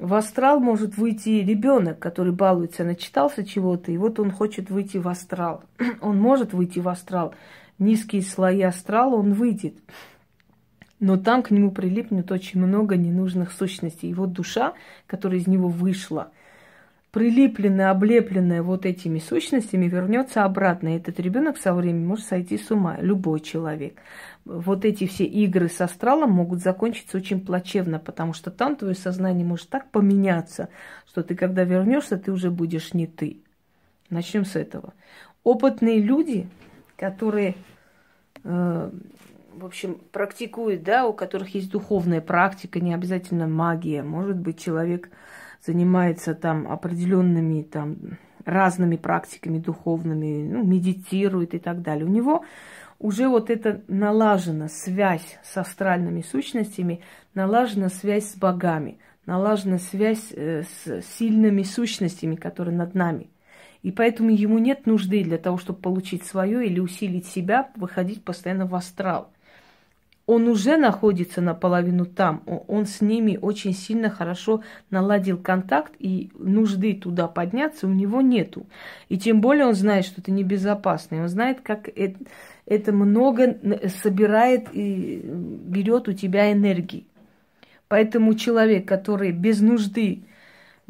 В 0.00 0.14
астрал 0.14 0.60
может 0.60 0.96
выйти 0.96 1.44
ребенок, 1.44 1.98
который 1.98 2.32
балуется, 2.32 2.84
начитался 2.84 3.44
чего-то, 3.44 3.92
и 3.92 3.98
вот 3.98 4.18
он 4.18 4.30
хочет 4.30 4.70
выйти 4.70 4.96
в 4.96 5.06
астрал. 5.06 5.62
Он 6.00 6.18
может 6.18 6.54
выйти 6.54 6.78
в 6.78 6.88
астрал. 6.88 7.34
Низкие 7.78 8.22
слои 8.22 8.62
астрала 8.62 9.16
он 9.16 9.34
выйдет. 9.34 9.74
Но 11.00 11.16
там 11.16 11.42
к 11.42 11.50
нему 11.50 11.70
прилипнет 11.70 12.30
очень 12.30 12.60
много 12.60 12.96
ненужных 12.96 13.52
сущностей. 13.52 14.08
Его 14.08 14.26
душа, 14.26 14.74
которая 15.06 15.40
из 15.40 15.46
него 15.46 15.68
вышла, 15.68 16.30
прилепленная, 17.10 17.90
облепленная 17.90 18.62
вот 18.62 18.86
этими 18.86 19.18
сущностями, 19.18 19.86
вернется 19.86 20.44
обратно. 20.44 20.94
И 20.94 20.98
этот 20.98 21.18
ребенок 21.18 21.56
со 21.56 21.74
временем 21.74 22.06
может 22.06 22.26
сойти 22.26 22.58
с 22.58 22.70
ума, 22.70 22.98
любой 23.00 23.40
человек 23.40 23.98
вот 24.44 24.84
эти 24.84 25.06
все 25.06 25.24
игры 25.24 25.68
с 25.68 25.80
астралом 25.80 26.32
могут 26.32 26.60
закончиться 26.60 27.16
очень 27.16 27.40
плачевно, 27.40 27.98
потому 27.98 28.32
что 28.32 28.50
там 28.50 28.76
твое 28.76 28.94
сознание 28.94 29.46
может 29.46 29.68
так 29.68 29.90
поменяться, 29.90 30.68
что 31.06 31.22
ты, 31.22 31.34
когда 31.34 31.64
вернешься, 31.64 32.16
ты 32.16 32.32
уже 32.32 32.50
будешь 32.50 32.94
не 32.94 33.06
ты. 33.06 33.38
Начнем 34.08 34.44
с 34.44 34.56
этого. 34.56 34.92
Опытные 35.44 36.00
люди, 36.00 36.48
которые, 36.96 37.54
э, 38.42 38.90
в 39.60 39.66
общем, 39.66 40.00
практикуют, 40.12 40.82
да, 40.82 41.06
у 41.06 41.12
которых 41.12 41.54
есть 41.54 41.70
духовная 41.70 42.20
практика, 42.20 42.80
не 42.80 42.94
обязательно 42.94 43.46
магия, 43.46 44.02
может 44.02 44.36
быть, 44.36 44.58
человек 44.58 45.10
занимается 45.64 46.34
там 46.34 46.70
определенными 46.70 47.62
там 47.62 48.18
разными 48.44 48.96
практиками 48.96 49.58
духовными, 49.58 50.48
ну, 50.50 50.64
медитирует 50.64 51.54
и 51.54 51.58
так 51.58 51.82
далее. 51.82 52.06
У 52.06 52.08
него 52.08 52.44
уже 52.98 53.28
вот 53.28 53.50
эта 53.50 53.82
налажена 53.88 54.68
связь 54.68 55.38
с 55.42 55.56
астральными 55.56 56.22
сущностями, 56.22 57.02
налажена 57.34 57.88
связь 57.88 58.30
с 58.30 58.36
богами, 58.36 58.98
налажена 59.26 59.78
связь 59.78 60.32
э, 60.32 60.62
с 60.62 61.02
сильными 61.18 61.62
сущностями, 61.62 62.36
которые 62.36 62.76
над 62.76 62.94
нами. 62.94 63.30
И 63.82 63.92
поэтому 63.92 64.30
ему 64.30 64.58
нет 64.58 64.86
нужды 64.86 65.24
для 65.24 65.38
того, 65.38 65.56
чтобы 65.56 65.80
получить 65.80 66.24
свое 66.24 66.66
или 66.66 66.80
усилить 66.80 67.26
себя, 67.26 67.70
выходить 67.76 68.22
постоянно 68.22 68.66
в 68.66 68.74
астрал. 68.74 69.32
Он 70.32 70.46
уже 70.46 70.76
находится 70.76 71.40
наполовину 71.40 72.06
там, 72.06 72.44
он 72.68 72.86
с 72.86 73.00
ними 73.00 73.36
очень 73.42 73.72
сильно 73.72 74.10
хорошо 74.10 74.62
наладил 74.88 75.38
контакт, 75.38 75.92
и 75.98 76.30
нужды 76.38 76.94
туда 76.94 77.26
подняться 77.26 77.88
у 77.88 77.90
него 77.90 78.20
нету. 78.20 78.64
И 79.08 79.18
тем 79.18 79.40
более 79.40 79.66
он 79.66 79.74
знает, 79.74 80.04
что 80.04 80.20
это 80.20 80.30
небезопасно, 80.30 81.22
он 81.22 81.28
знает, 81.28 81.62
как 81.62 81.88
это 81.88 82.16
это 82.64 82.92
много 82.92 83.58
собирает 84.00 84.68
и 84.72 85.20
берет 85.24 86.06
у 86.06 86.12
тебя 86.12 86.52
энергии. 86.52 87.08
Поэтому 87.88 88.34
человек, 88.34 88.86
который 88.86 89.32
без 89.32 89.60
нужды 89.60 90.22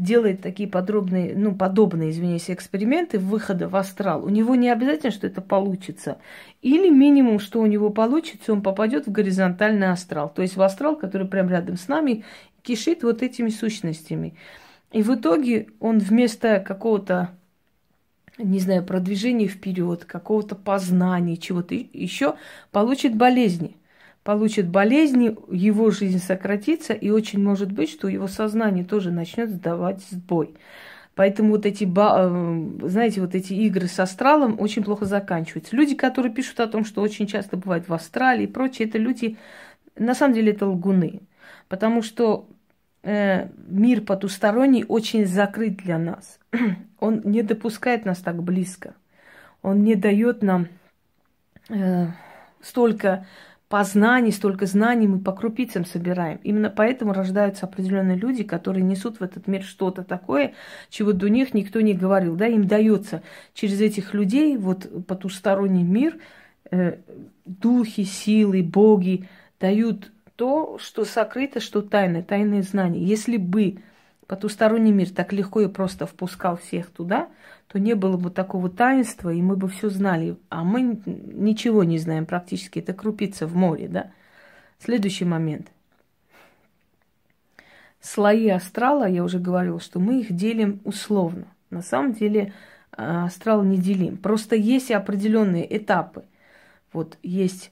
делает 0.03 0.41
такие 0.43 0.69
подробные, 0.69 1.35
ну, 1.37 1.55
подобные, 1.55 2.11
извиняюсь, 2.11 2.51
эксперименты 2.51 3.19
выхода 3.19 3.69
в 3.69 3.77
астрал, 3.77 4.25
у 4.25 4.29
него 4.29 4.55
не 4.55 4.71
обязательно, 4.71 5.13
что 5.13 5.27
это 5.27 5.41
получится. 5.41 6.19
Или 6.63 6.89
минимум, 6.89 7.39
что 7.39 7.61
у 7.61 7.67
него 7.67 7.91
получится, 7.91 8.53
он 8.53 8.63
попадет 8.63 9.07
в 9.07 9.13
горизонтальный 9.13 9.91
астрал. 9.91 10.29
То 10.29 10.43
есть 10.43 10.57
в 10.57 10.63
астрал, 10.63 10.97
который 10.97 11.27
прямо 11.27 11.51
рядом 11.51 11.77
с 11.77 11.89
нами, 11.89 12.25
кишит 12.63 13.03
вот 13.03 13.23
этими 13.23 13.51
сущностями. 13.51 14.35
И 14.93 15.03
в 15.03 15.15
итоге 15.15 15.69
он 15.79 15.99
вместо 15.99 16.61
какого-то 16.61 17.31
не 18.39 18.59
знаю, 18.59 18.83
продвижения 18.85 19.49
вперед, 19.49 20.07
какого-то 20.07 20.55
познания, 20.55 21.37
чего-то 21.37 21.75
еще, 21.75 22.37
получит 22.71 23.15
болезни. 23.15 23.77
Получит 24.23 24.69
болезни, 24.69 25.37
его 25.51 25.91
жизнь 25.91 26.19
сократится, 26.19 26.93
и 26.93 27.11
очень 27.11 27.43
может 27.43 27.73
быть, 27.73 27.91
что 27.91 28.09
его 28.09 28.29
сознание 28.29 28.85
тоже 28.85 29.11
начнет 29.11 29.51
сдавать 29.51 30.03
сбой. 30.11 30.55
Поэтому 31.15 31.51
вот 31.51 31.67
эти, 31.67 31.85
э, 31.85 32.89
знаете, 32.89 33.21
вот 33.21 33.35
эти 33.35 33.53
игры 33.55 33.89
с 33.89 33.99
астралом 33.99 34.61
очень 34.61 34.85
плохо 34.85 35.07
заканчиваются. 35.07 35.75
Люди, 35.75 35.95
которые 35.95 36.33
пишут 36.33 36.61
о 36.61 36.67
том, 36.67 36.85
что 36.85 37.03
очень 37.03 37.27
часто 37.27 37.57
бывает 37.57 37.89
в 37.89 37.95
астрале 37.95 38.45
и 38.45 38.47
прочее, 38.47 38.89
это 38.89 38.99
люди, 38.99 39.37
на 39.97 40.15
самом 40.15 40.35
деле, 40.35 40.53
это 40.53 40.67
лгуны. 40.67 41.21
Потому 41.69 42.03
что 42.03 42.49
э, 43.03 43.49
мир 43.69 44.03
потусторонний 44.03 44.85
очень 44.87 45.27
закрыт 45.27 45.77
для 45.77 45.99
нас. 45.99 46.39
Он 47.01 47.23
не 47.25 47.43
допускает 47.43 48.05
нас 48.05 48.19
так 48.19 48.43
близко. 48.43 48.95
Он 49.63 49.83
не 49.83 49.95
дает 49.95 50.43
нам 50.43 50.69
э, 51.69 52.07
столько 52.63 53.27
познаний, 53.71 54.33
столько 54.33 54.67
знаний 54.67 55.07
мы 55.07 55.21
по 55.21 55.31
крупицам 55.31 55.85
собираем. 55.85 56.41
Именно 56.43 56.71
поэтому 56.71 57.13
рождаются 57.13 57.67
определенные 57.67 58.17
люди, 58.17 58.43
которые 58.43 58.83
несут 58.83 59.21
в 59.21 59.23
этот 59.23 59.47
мир 59.47 59.63
что-то 59.63 60.03
такое, 60.03 60.55
чего 60.91 61.13
до 61.13 61.31
них 61.31 61.55
никто 61.55 61.81
не 61.81 61.95
говорил. 61.95 62.35
Да? 62.35 62.49
Им 62.49 62.67
дается 62.67 63.23
через 63.55 63.81
этих 63.81 64.13
людей, 64.13 64.57
вот 64.57 65.07
потусторонний 65.07 65.85
мир, 65.85 66.19
э, 66.73 66.99
духи, 67.45 68.03
силы, 68.03 68.65
боги 68.65 69.29
дают 69.61 70.11
то, 70.35 70.77
что 70.79 71.05
сокрыто, 71.05 71.61
что 71.61 71.81
тайное, 71.81 72.25
тайные 72.25 72.65
знания. 72.65 73.01
Если 73.01 73.37
бы 73.37 73.79
потусторонний 74.27 74.91
мир 74.91 75.11
так 75.11 75.33
легко 75.33 75.61
и 75.61 75.69
просто 75.69 76.07
впускал 76.07 76.57
всех 76.57 76.91
туда, 76.91 77.29
то 77.71 77.79
не 77.79 77.95
было 77.95 78.17
бы 78.17 78.31
такого 78.31 78.69
таинства, 78.69 79.33
и 79.33 79.41
мы 79.41 79.55
бы 79.55 79.69
все 79.69 79.91
знали. 79.91 80.37
А 80.49 80.65
мы 80.65 81.01
ничего 81.07 81.85
не 81.85 81.99
знаем 81.99 82.27
практически. 82.27 82.81
Это 82.81 82.93
крупица 82.93 83.47
в 83.47 83.55
море, 83.55 83.87
да? 83.87 84.11
Следующий 84.81 85.25
момент. 85.25 85.69
Слои 88.01 88.49
астрала, 88.49 89.09
я 89.09 89.23
уже 89.23 89.39
говорила, 89.39 89.79
что 89.79 90.01
мы 90.01 90.19
их 90.19 90.35
делим 90.35 90.81
условно. 90.85 91.45
На 91.71 91.83
самом 91.83 92.13
деле 92.13 92.53
а, 92.91 93.27
астрал 93.27 93.63
не 93.63 93.77
делим. 93.77 94.17
Просто 94.17 94.57
есть 94.57 94.91
определенные 94.91 95.77
этапы. 95.77 96.25
Вот 96.93 97.19
есть 97.23 97.71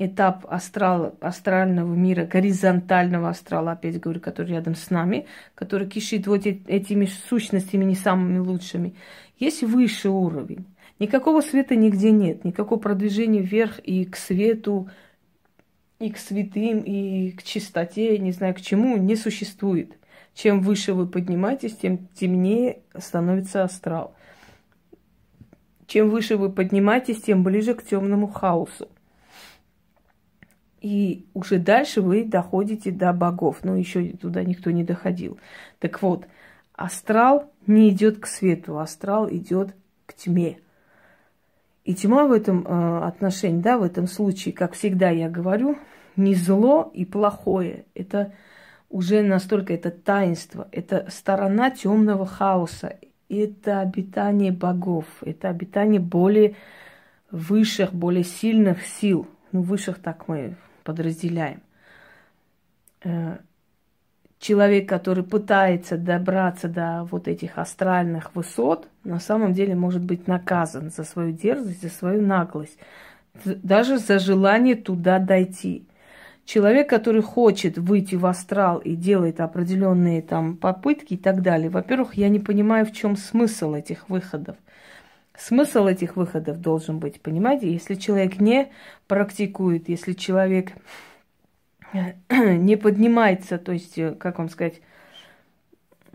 этап 0.00 0.46
астрал, 0.50 1.14
астрального 1.20 1.94
мира, 1.94 2.24
горизонтального 2.24 3.28
астрала, 3.28 3.72
опять 3.72 4.00
говорю, 4.00 4.20
который 4.20 4.52
рядом 4.52 4.74
с 4.74 4.88
нами, 4.88 5.26
который 5.54 5.86
кишит 5.88 6.26
вот 6.26 6.46
этими 6.46 7.06
сущностями 7.28 7.84
не 7.84 7.94
самыми 7.94 8.38
лучшими. 8.38 8.94
Есть 9.40 9.62
высший 9.62 10.10
уровень. 10.10 10.66
Никакого 10.98 11.40
света 11.40 11.74
нигде 11.74 12.12
нет, 12.12 12.44
никакого 12.44 12.78
продвижения 12.78 13.40
вверх 13.40 13.78
и 13.78 14.04
к 14.04 14.16
свету, 14.16 14.90
и 15.98 16.10
к 16.10 16.18
святым, 16.18 16.80
и 16.80 17.30
к 17.32 17.42
чистоте, 17.42 18.18
не 18.18 18.32
знаю 18.32 18.54
к 18.54 18.60
чему, 18.60 18.98
не 18.98 19.16
существует. 19.16 19.96
Чем 20.34 20.60
выше 20.60 20.92
вы 20.92 21.06
поднимаетесь, 21.06 21.74
тем 21.74 22.06
темнее 22.08 22.80
становится 22.98 23.64
астрал. 23.64 24.14
Чем 25.86 26.10
выше 26.10 26.36
вы 26.36 26.52
поднимаетесь, 26.52 27.22
тем 27.22 27.42
ближе 27.42 27.74
к 27.74 27.82
темному 27.82 28.28
хаосу. 28.28 28.88
И 30.82 31.26
уже 31.34 31.58
дальше 31.58 32.02
вы 32.02 32.24
доходите 32.24 32.90
до 32.90 33.12
богов. 33.12 33.64
Но 33.64 33.74
еще 33.74 34.10
туда 34.10 34.44
никто 34.44 34.70
не 34.70 34.84
доходил. 34.84 35.38
Так 35.78 36.00
вот, 36.02 36.26
астрал 36.74 37.49
не 37.66 37.90
идет 37.90 38.18
к 38.18 38.26
свету, 38.26 38.78
астрал 38.78 39.28
идет 39.30 39.74
к 40.06 40.14
тьме. 40.14 40.58
И 41.84 41.94
тьма 41.94 42.26
в 42.26 42.32
этом 42.32 42.66
э, 42.66 43.04
отношении, 43.04 43.60
да, 43.60 43.78
в 43.78 43.82
этом 43.82 44.06
случае, 44.06 44.54
как 44.54 44.74
всегда 44.74 45.10
я 45.10 45.28
говорю, 45.28 45.78
не 46.16 46.34
зло 46.34 46.90
и 46.94 47.04
плохое. 47.04 47.84
Это 47.94 48.32
уже 48.88 49.22
настолько 49.22 49.72
это 49.72 49.90
таинство, 49.90 50.68
это 50.72 51.06
сторона 51.10 51.70
темного 51.70 52.26
хаоса, 52.26 52.98
это 53.28 53.80
обитание 53.80 54.52
богов, 54.52 55.06
это 55.22 55.48
обитание 55.48 56.00
более 56.00 56.56
высших, 57.30 57.94
более 57.94 58.24
сильных 58.24 58.84
сил. 58.86 59.28
Ну, 59.52 59.62
высших 59.62 60.00
так 60.00 60.28
мы 60.28 60.56
подразделяем. 60.84 61.62
Человек, 64.40 64.88
который 64.88 65.22
пытается 65.22 65.98
добраться 65.98 66.66
до 66.66 67.06
вот 67.10 67.28
этих 67.28 67.58
астральных 67.58 68.34
высот, 68.34 68.88
на 69.04 69.20
самом 69.20 69.52
деле 69.52 69.74
может 69.74 70.02
быть 70.02 70.26
наказан 70.26 70.90
за 70.90 71.04
свою 71.04 71.32
дерзость, 71.32 71.82
за 71.82 71.90
свою 71.90 72.22
наглость, 72.22 72.78
даже 73.44 73.98
за 73.98 74.18
желание 74.18 74.76
туда 74.76 75.18
дойти. 75.18 75.86
Человек, 76.46 76.88
который 76.88 77.20
хочет 77.20 77.76
выйти 77.76 78.14
в 78.14 78.24
астрал 78.24 78.78
и 78.78 78.96
делает 78.96 79.42
определенные 79.42 80.22
там 80.22 80.56
попытки 80.56 81.14
и 81.14 81.18
так 81.18 81.42
далее, 81.42 81.68
во-первых, 81.68 82.14
я 82.14 82.30
не 82.30 82.40
понимаю, 82.40 82.86
в 82.86 82.92
чем 82.92 83.18
смысл 83.18 83.74
этих 83.74 84.08
выходов. 84.08 84.56
Смысл 85.36 85.86
этих 85.86 86.16
выходов 86.16 86.62
должен 86.62 86.98
быть, 86.98 87.20
понимаете, 87.20 87.70
если 87.70 87.94
человек 87.94 88.40
не 88.40 88.72
практикует, 89.06 89.90
если 89.90 90.14
человек 90.14 90.72
не 92.30 92.76
поднимается, 92.76 93.58
то 93.58 93.72
есть, 93.72 93.98
э, 93.98 94.14
как 94.14 94.38
вам 94.38 94.48
сказать, 94.48 94.80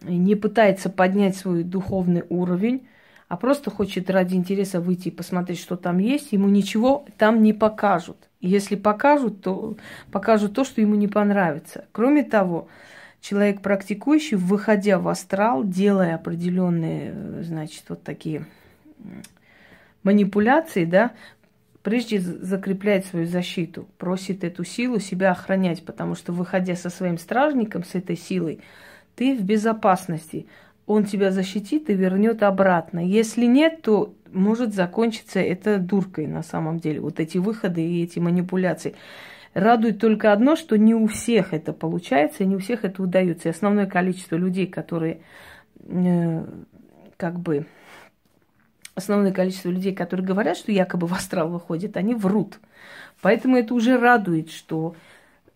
не 0.01 0.35
пытается 0.35 0.89
поднять 0.89 1.35
свой 1.35 1.63
духовный 1.63 2.23
уровень, 2.29 2.87
а 3.27 3.37
просто 3.37 3.71
хочет 3.71 4.09
ради 4.09 4.35
интереса 4.35 4.79
выйти 4.79 5.07
и 5.07 5.11
посмотреть, 5.11 5.59
что 5.59 5.77
там 5.77 5.97
есть, 5.97 6.31
ему 6.31 6.47
ничего 6.47 7.05
там 7.17 7.41
не 7.41 7.53
покажут. 7.53 8.17
Если 8.39 8.75
покажут, 8.75 9.41
то 9.41 9.77
покажут 10.11 10.53
то, 10.53 10.63
что 10.63 10.81
ему 10.81 10.95
не 10.95 11.07
понравится. 11.07 11.85
Кроме 11.91 12.23
того, 12.23 12.67
человек 13.21 13.61
практикующий, 13.61 14.37
выходя 14.37 14.99
в 14.99 15.07
астрал, 15.07 15.63
делая 15.63 16.15
определенные, 16.15 17.41
значит, 17.41 17.83
вот 17.89 18.03
такие 18.03 18.45
манипуляции, 20.03 20.85
да, 20.85 21.13
прежде 21.85 22.19
закрепляет 22.19 23.05
свою 23.05 23.27
защиту, 23.27 23.87
просит 23.99 24.43
эту 24.43 24.63
силу 24.63 24.99
себя 24.99 25.29
охранять, 25.29 25.85
потому 25.85 26.15
что 26.15 26.33
выходя 26.33 26.75
со 26.75 26.89
своим 26.89 27.19
стражником, 27.19 27.83
с 27.83 27.93
этой 27.93 28.17
силой, 28.17 28.59
ты 29.15 29.37
в 29.37 29.43
безопасности. 29.43 30.47
Он 30.87 31.05
тебя 31.05 31.29
защитит 31.31 31.91
и 31.91 31.93
вернет 31.93 32.41
обратно. 32.41 33.05
Если 33.05 33.45
нет, 33.45 33.83
то 33.83 34.15
может 34.31 34.73
закончиться 34.73 35.39
это 35.39 35.77
дуркой 35.77 36.25
на 36.25 36.41
самом 36.41 36.79
деле. 36.79 37.01
Вот 37.01 37.19
эти 37.19 37.37
выходы 37.37 37.85
и 37.85 38.03
эти 38.03 38.17
манипуляции. 38.17 38.95
Радует 39.53 39.99
только 39.99 40.33
одно, 40.33 40.55
что 40.55 40.79
не 40.79 40.95
у 40.95 41.05
всех 41.05 41.53
это 41.53 41.71
получается, 41.71 42.45
не 42.45 42.55
у 42.55 42.59
всех 42.59 42.83
это 42.83 43.03
удается. 43.03 43.47
И 43.47 43.51
основное 43.51 43.85
количество 43.85 44.37
людей, 44.37 44.65
которые 44.65 45.19
э, 45.87 46.45
как 47.15 47.39
бы 47.39 47.67
основное 48.95 49.31
количество 49.31 49.69
людей, 49.69 49.93
которые 49.93 50.25
говорят, 50.25 50.57
что 50.57 50.71
якобы 50.71 51.07
в 51.07 51.13
астрал 51.13 51.49
выходят, 51.49 51.97
они 51.97 52.15
врут. 52.15 52.59
Поэтому 53.21 53.57
это 53.57 53.73
уже 53.73 53.97
радует, 53.97 54.49
что 54.49 54.95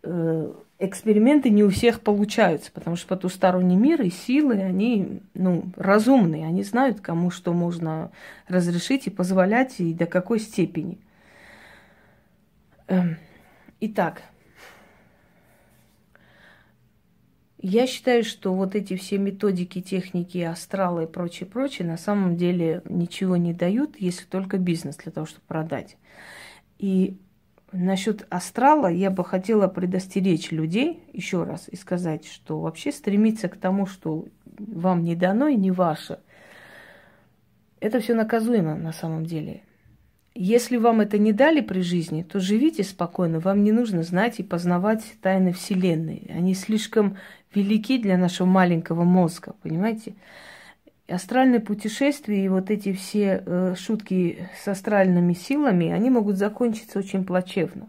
э, 0.03 0.53
эксперименты 0.79 1.49
не 1.49 1.63
у 1.63 1.69
всех 1.69 2.01
получаются, 2.01 2.71
потому 2.71 2.95
что 2.95 3.07
потусторонний 3.07 3.75
мир 3.75 4.01
и 4.01 4.09
силы, 4.09 4.55
они 4.55 5.21
ну, 5.33 5.65
разумные, 5.75 6.45
они 6.45 6.63
знают, 6.63 7.01
кому 7.01 7.31
что 7.31 7.53
можно 7.53 8.11
разрешить 8.47 9.07
и 9.07 9.09
позволять, 9.09 9.79
и 9.79 9.93
до 9.93 10.05
какой 10.05 10.39
степени. 10.39 10.97
Эм, 12.87 13.17
итак, 13.79 14.23
я 17.61 17.87
считаю, 17.87 18.23
что 18.23 18.53
вот 18.53 18.75
эти 18.75 18.95
все 18.95 19.17
методики, 19.17 19.81
техники, 19.81 20.39
астралы 20.39 21.03
и 21.03 21.07
прочее, 21.07 21.47
прочее, 21.47 21.87
на 21.87 21.97
самом 21.97 22.37
деле 22.37 22.81
ничего 22.85 23.37
не 23.37 23.53
дают, 23.53 23.95
если 23.99 24.25
только 24.25 24.57
бизнес 24.57 24.97
для 24.97 25.11
того, 25.11 25.25
чтобы 25.25 25.45
продать. 25.47 25.97
И 26.77 27.17
Насчет 27.71 28.25
астрала 28.31 28.87
я 28.87 29.11
бы 29.11 29.23
хотела 29.23 29.67
предостеречь 29.67 30.51
людей 30.51 31.03
еще 31.13 31.43
раз 31.43 31.69
и 31.69 31.75
сказать, 31.75 32.25
что 32.25 32.59
вообще 32.59 32.91
стремиться 32.91 33.47
к 33.47 33.57
тому, 33.57 33.85
что 33.85 34.25
вам 34.57 35.03
не 35.03 35.15
дано 35.15 35.47
и 35.47 35.55
не 35.55 35.69
ваше, 35.69 36.19
это 37.79 37.99
все 37.99 38.15
наказуемо 38.15 38.75
на 38.75 38.91
самом 38.91 39.25
деле. 39.25 39.61
Если 40.35 40.77
вам 40.77 41.01
это 41.01 41.17
не 41.17 41.33
дали 41.33 41.61
при 41.61 41.81
жизни, 41.81 42.23
то 42.23 42.39
живите 42.39 42.83
спокойно. 42.83 43.39
Вам 43.39 43.63
не 43.63 43.71
нужно 43.71 44.03
знать 44.03 44.39
и 44.39 44.43
познавать 44.43 45.03
тайны 45.21 45.51
Вселенной. 45.51 46.29
Они 46.29 46.53
слишком 46.53 47.17
велики 47.53 47.97
для 47.97 48.17
нашего 48.17 48.47
маленького 48.47 49.03
мозга, 49.03 49.55
понимаете? 49.61 50.13
астральные 51.11 51.59
путешествия 51.59 52.45
и 52.45 52.49
вот 52.49 52.69
эти 52.69 52.93
все 52.93 53.43
э, 53.45 53.75
шутки 53.77 54.47
с 54.63 54.67
астральными 54.67 55.33
силами, 55.33 55.89
они 55.89 56.09
могут 56.09 56.37
закончиться 56.37 56.99
очень 56.99 57.25
плачевно. 57.25 57.87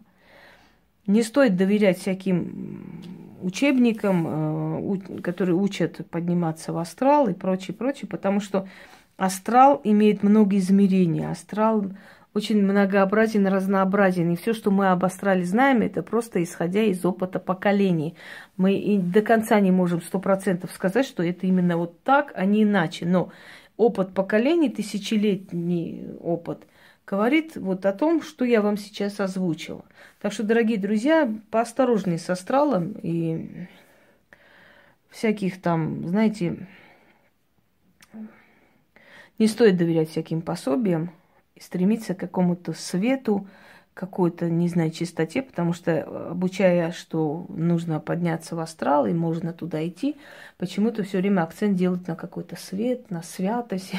Не 1.07 1.22
стоит 1.22 1.57
доверять 1.57 1.98
всяким 1.98 3.03
учебникам, 3.42 4.26
э, 4.26 5.20
которые 5.22 5.57
учат 5.57 6.07
подниматься 6.09 6.72
в 6.72 6.79
астрал 6.79 7.29
и 7.29 7.35
прочее, 7.35 7.76
прочее, 7.76 8.09
потому 8.09 8.40
что 8.40 8.68
астрал 9.16 9.81
имеет 9.85 10.22
много 10.22 10.57
измерений. 10.57 11.26
Астрал 11.26 11.87
очень 12.32 12.62
многообразен, 12.62 13.46
разнообразен. 13.46 14.32
И 14.32 14.36
все, 14.36 14.52
что 14.52 14.70
мы 14.70 14.90
об 14.90 15.04
астрале 15.04 15.44
знаем, 15.44 15.82
это 15.82 16.02
просто 16.02 16.42
исходя 16.42 16.82
из 16.82 17.04
опыта 17.04 17.40
поколений. 17.40 18.16
Мы 18.56 18.74
и 18.74 18.98
до 18.98 19.22
конца 19.22 19.58
не 19.60 19.72
можем 19.72 20.00
сто 20.00 20.20
процентов 20.20 20.70
сказать, 20.72 21.06
что 21.06 21.22
это 21.22 21.46
именно 21.46 21.76
вот 21.76 22.02
так, 22.02 22.32
а 22.36 22.44
не 22.44 22.62
иначе. 22.62 23.06
Но 23.06 23.32
опыт 23.76 24.14
поколений, 24.14 24.68
тысячелетний 24.68 26.04
опыт, 26.20 26.66
говорит 27.04 27.56
вот 27.56 27.84
о 27.84 27.92
том, 27.92 28.22
что 28.22 28.44
я 28.44 28.62
вам 28.62 28.76
сейчас 28.76 29.18
озвучила. 29.18 29.84
Так 30.20 30.32
что, 30.32 30.44
дорогие 30.44 30.78
друзья, 30.78 31.32
поосторожнее 31.50 32.18
с 32.18 32.30
астралом 32.30 32.92
и 33.02 33.66
всяких 35.08 35.60
там, 35.60 36.06
знаете, 36.06 36.68
не 39.40 39.48
стоит 39.48 39.76
доверять 39.76 40.10
всяким 40.10 40.42
пособиям, 40.42 41.10
стремиться 41.58 42.14
к 42.14 42.20
какому-то 42.20 42.72
свету, 42.72 43.46
какой-то, 43.94 44.48
не 44.48 44.68
знаю, 44.68 44.90
чистоте, 44.90 45.42
потому 45.42 45.72
что 45.72 45.90
э, 45.90 46.28
обучая, 46.30 46.92
что 46.92 47.46
нужно 47.48 48.00
подняться 48.00 48.56
в 48.56 48.60
астрал 48.60 49.06
и 49.06 49.12
можно 49.12 49.52
туда 49.52 49.86
идти, 49.86 50.16
почему-то 50.58 51.02
все 51.02 51.18
время 51.18 51.42
акцент 51.42 51.76
делать 51.76 52.06
на 52.08 52.16
какой-то 52.16 52.56
свет, 52.56 53.10
на 53.10 53.22
святость. 53.22 53.92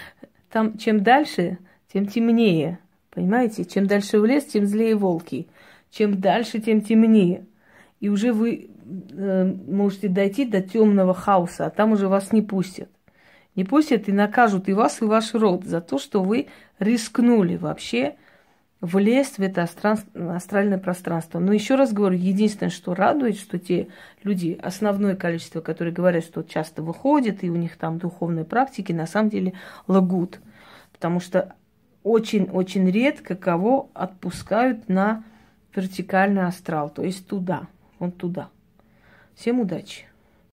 Там 0.50 0.76
чем 0.78 1.02
дальше, 1.02 1.58
тем 1.92 2.06
темнее. 2.06 2.78
Понимаете? 3.10 3.64
Чем 3.64 3.86
дальше 3.86 4.18
в 4.18 4.24
лес, 4.24 4.44
тем 4.44 4.66
злее 4.66 4.96
волки. 4.96 5.46
Чем 5.90 6.20
дальше, 6.20 6.58
тем 6.58 6.80
темнее. 6.80 7.46
И 8.00 8.08
уже 8.08 8.32
вы 8.32 8.70
э, 9.12 9.54
можете 9.68 10.08
дойти 10.08 10.44
до 10.44 10.62
темного 10.62 11.14
хаоса, 11.14 11.66
а 11.66 11.70
там 11.70 11.92
уже 11.92 12.08
вас 12.08 12.32
не 12.32 12.42
пустят. 12.42 12.88
Не 13.56 13.64
пустят 13.64 14.08
и 14.08 14.12
накажут 14.12 14.68
и 14.68 14.72
вас, 14.72 15.00
и 15.00 15.04
ваш 15.04 15.34
род 15.34 15.64
за 15.64 15.80
то, 15.80 15.98
что 15.98 16.22
вы 16.22 16.48
рискнули 16.78 17.56
вообще 17.56 18.16
влезть 18.80 19.38
в 19.38 19.42
это 19.42 19.62
астральное 19.62 20.78
пространство. 20.78 21.38
Но 21.38 21.52
еще 21.52 21.76
раз 21.76 21.92
говорю, 21.92 22.18
единственное, 22.18 22.70
что 22.70 22.94
радует, 22.94 23.36
что 23.36 23.58
те 23.58 23.88
люди, 24.22 24.58
основное 24.62 25.16
количество, 25.16 25.60
которые 25.60 25.94
говорят, 25.94 26.24
что 26.24 26.42
часто 26.42 26.82
выходят, 26.82 27.42
и 27.44 27.50
у 27.50 27.56
них 27.56 27.76
там 27.76 27.98
духовные 27.98 28.44
практики, 28.44 28.92
на 28.92 29.06
самом 29.06 29.30
деле 29.30 29.54
лгут. 29.86 30.40
Потому 30.92 31.20
что 31.20 31.54
очень-очень 32.02 32.90
редко 32.90 33.36
кого 33.36 33.90
отпускают 33.94 34.88
на 34.88 35.24
вертикальный 35.74 36.44
астрал, 36.44 36.90
то 36.90 37.02
есть 37.02 37.26
туда, 37.26 37.68
вон 37.98 38.12
туда. 38.12 38.50
Всем 39.34 39.60
удачи! 39.60 40.06